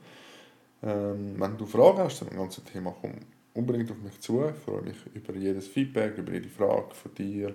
Ähm, 0.83 1.35
wenn 1.39 1.57
du 1.57 1.67
Fragen 1.67 1.99
hast 1.99 2.19
zu 2.19 2.25
dem 2.25 2.37
ganzen 2.37 2.65
Thema, 2.65 2.95
komm 3.01 3.13
unbedingt 3.55 3.91
auf 3.91 3.99
mich 3.99 4.19
zu. 4.21 4.45
Ich 4.49 4.57
freue 4.57 4.83
mich 4.83 4.97
über 5.15 5.35
jedes 5.35 5.69
Feedback, 5.69 6.17
über 6.17 6.33
jede 6.33 6.49
Frage 6.49 6.95
von 6.95 7.15
dir 7.15 7.55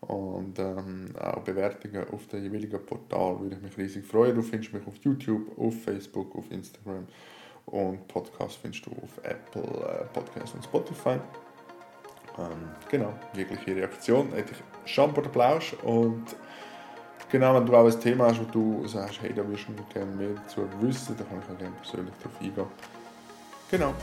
und 0.00 0.58
ähm, 0.58 1.14
auch 1.18 1.40
Bewertungen 1.40 2.08
auf 2.12 2.26
dem 2.28 2.44
jeweiligen 2.44 2.84
Portal 2.84 3.40
würde 3.40 3.56
ich 3.56 3.62
mich 3.62 3.76
riesig 3.76 4.06
freuen. 4.06 4.34
Du 4.34 4.42
findest 4.42 4.72
mich 4.72 4.86
auf 4.86 4.96
YouTube, 5.02 5.58
auf 5.58 5.74
Facebook, 5.82 6.36
auf 6.36 6.50
Instagram 6.50 7.06
und 7.66 8.06
Podcast 8.08 8.58
findest 8.62 8.86
du 8.86 8.90
auf 8.92 9.18
Apple 9.22 9.62
äh, 9.62 10.04
Podcast 10.12 10.54
und 10.54 10.64
Spotify. 10.64 11.18
Ähm, 12.38 12.70
genau, 12.90 13.12
jegliche 13.34 13.74
Reaktion 13.74 14.32
hätte 14.32 14.52
ich 14.52 14.92
Shampoo 14.92 15.20
Applaus 15.20 15.74
und 15.82 16.24
genau, 17.28 17.54
wenn 17.54 17.66
du 17.66 17.76
auch 17.76 17.84
ein 17.84 18.00
Thema 18.00 18.26
hast, 18.26 18.40
wo 18.40 18.44
du 18.44 18.86
sagst, 18.86 19.20
hey, 19.20 19.32
da 19.34 19.46
würdest 19.46 19.66
du 19.68 19.74
gerne 19.92 20.14
mehr 20.14 20.30
dazu 20.30 20.62
wissen, 20.80 21.16
dann 21.16 21.28
kann 21.28 21.40
ich 21.40 21.54
auch 21.54 21.58
gerne 21.58 21.76
persönlich 21.76 22.14
darauf 22.22 22.40
eingehen. 22.40 22.66
Genau. 23.70 23.94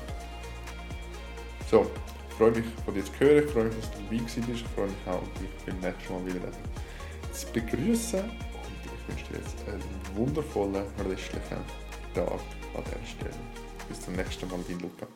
So, 1.71 1.89
ich 2.35 2.39
freue 2.39 2.51
mich 2.51 2.65
von 2.83 2.93
dir 2.93 3.05
zu 3.05 3.11
hören, 3.17 3.45
ich 3.45 3.51
freue 3.51 3.63
mich, 3.63 3.75
dass 3.77 3.91
du 3.91 3.97
dabei 4.03 4.23
bist, 4.23 4.37
ich 4.37 4.63
freue 4.75 4.87
mich 4.87 5.07
auch, 5.07 5.23
dich 5.39 5.49
beim 5.65 5.79
nächsten 5.79 6.13
Mal 6.13 6.25
wieder 6.25 6.51
zu 7.31 7.47
begrüßen 7.53 8.19
und 8.19 8.31
ich 8.83 9.07
wünsche 9.07 9.25
dir 9.31 9.39
jetzt 9.39 9.67
einen 9.69 10.17
wundervollen 10.17 10.83
restlichen 11.09 11.63
Tag 12.13 12.27
an 12.75 12.83
dieser 12.83 13.05
Stelle. 13.05 13.39
Bis 13.87 14.01
zum 14.01 14.15
nächsten 14.15 14.49
Mal, 14.49 14.59
dein 14.67 14.79
Luca. 14.79 15.07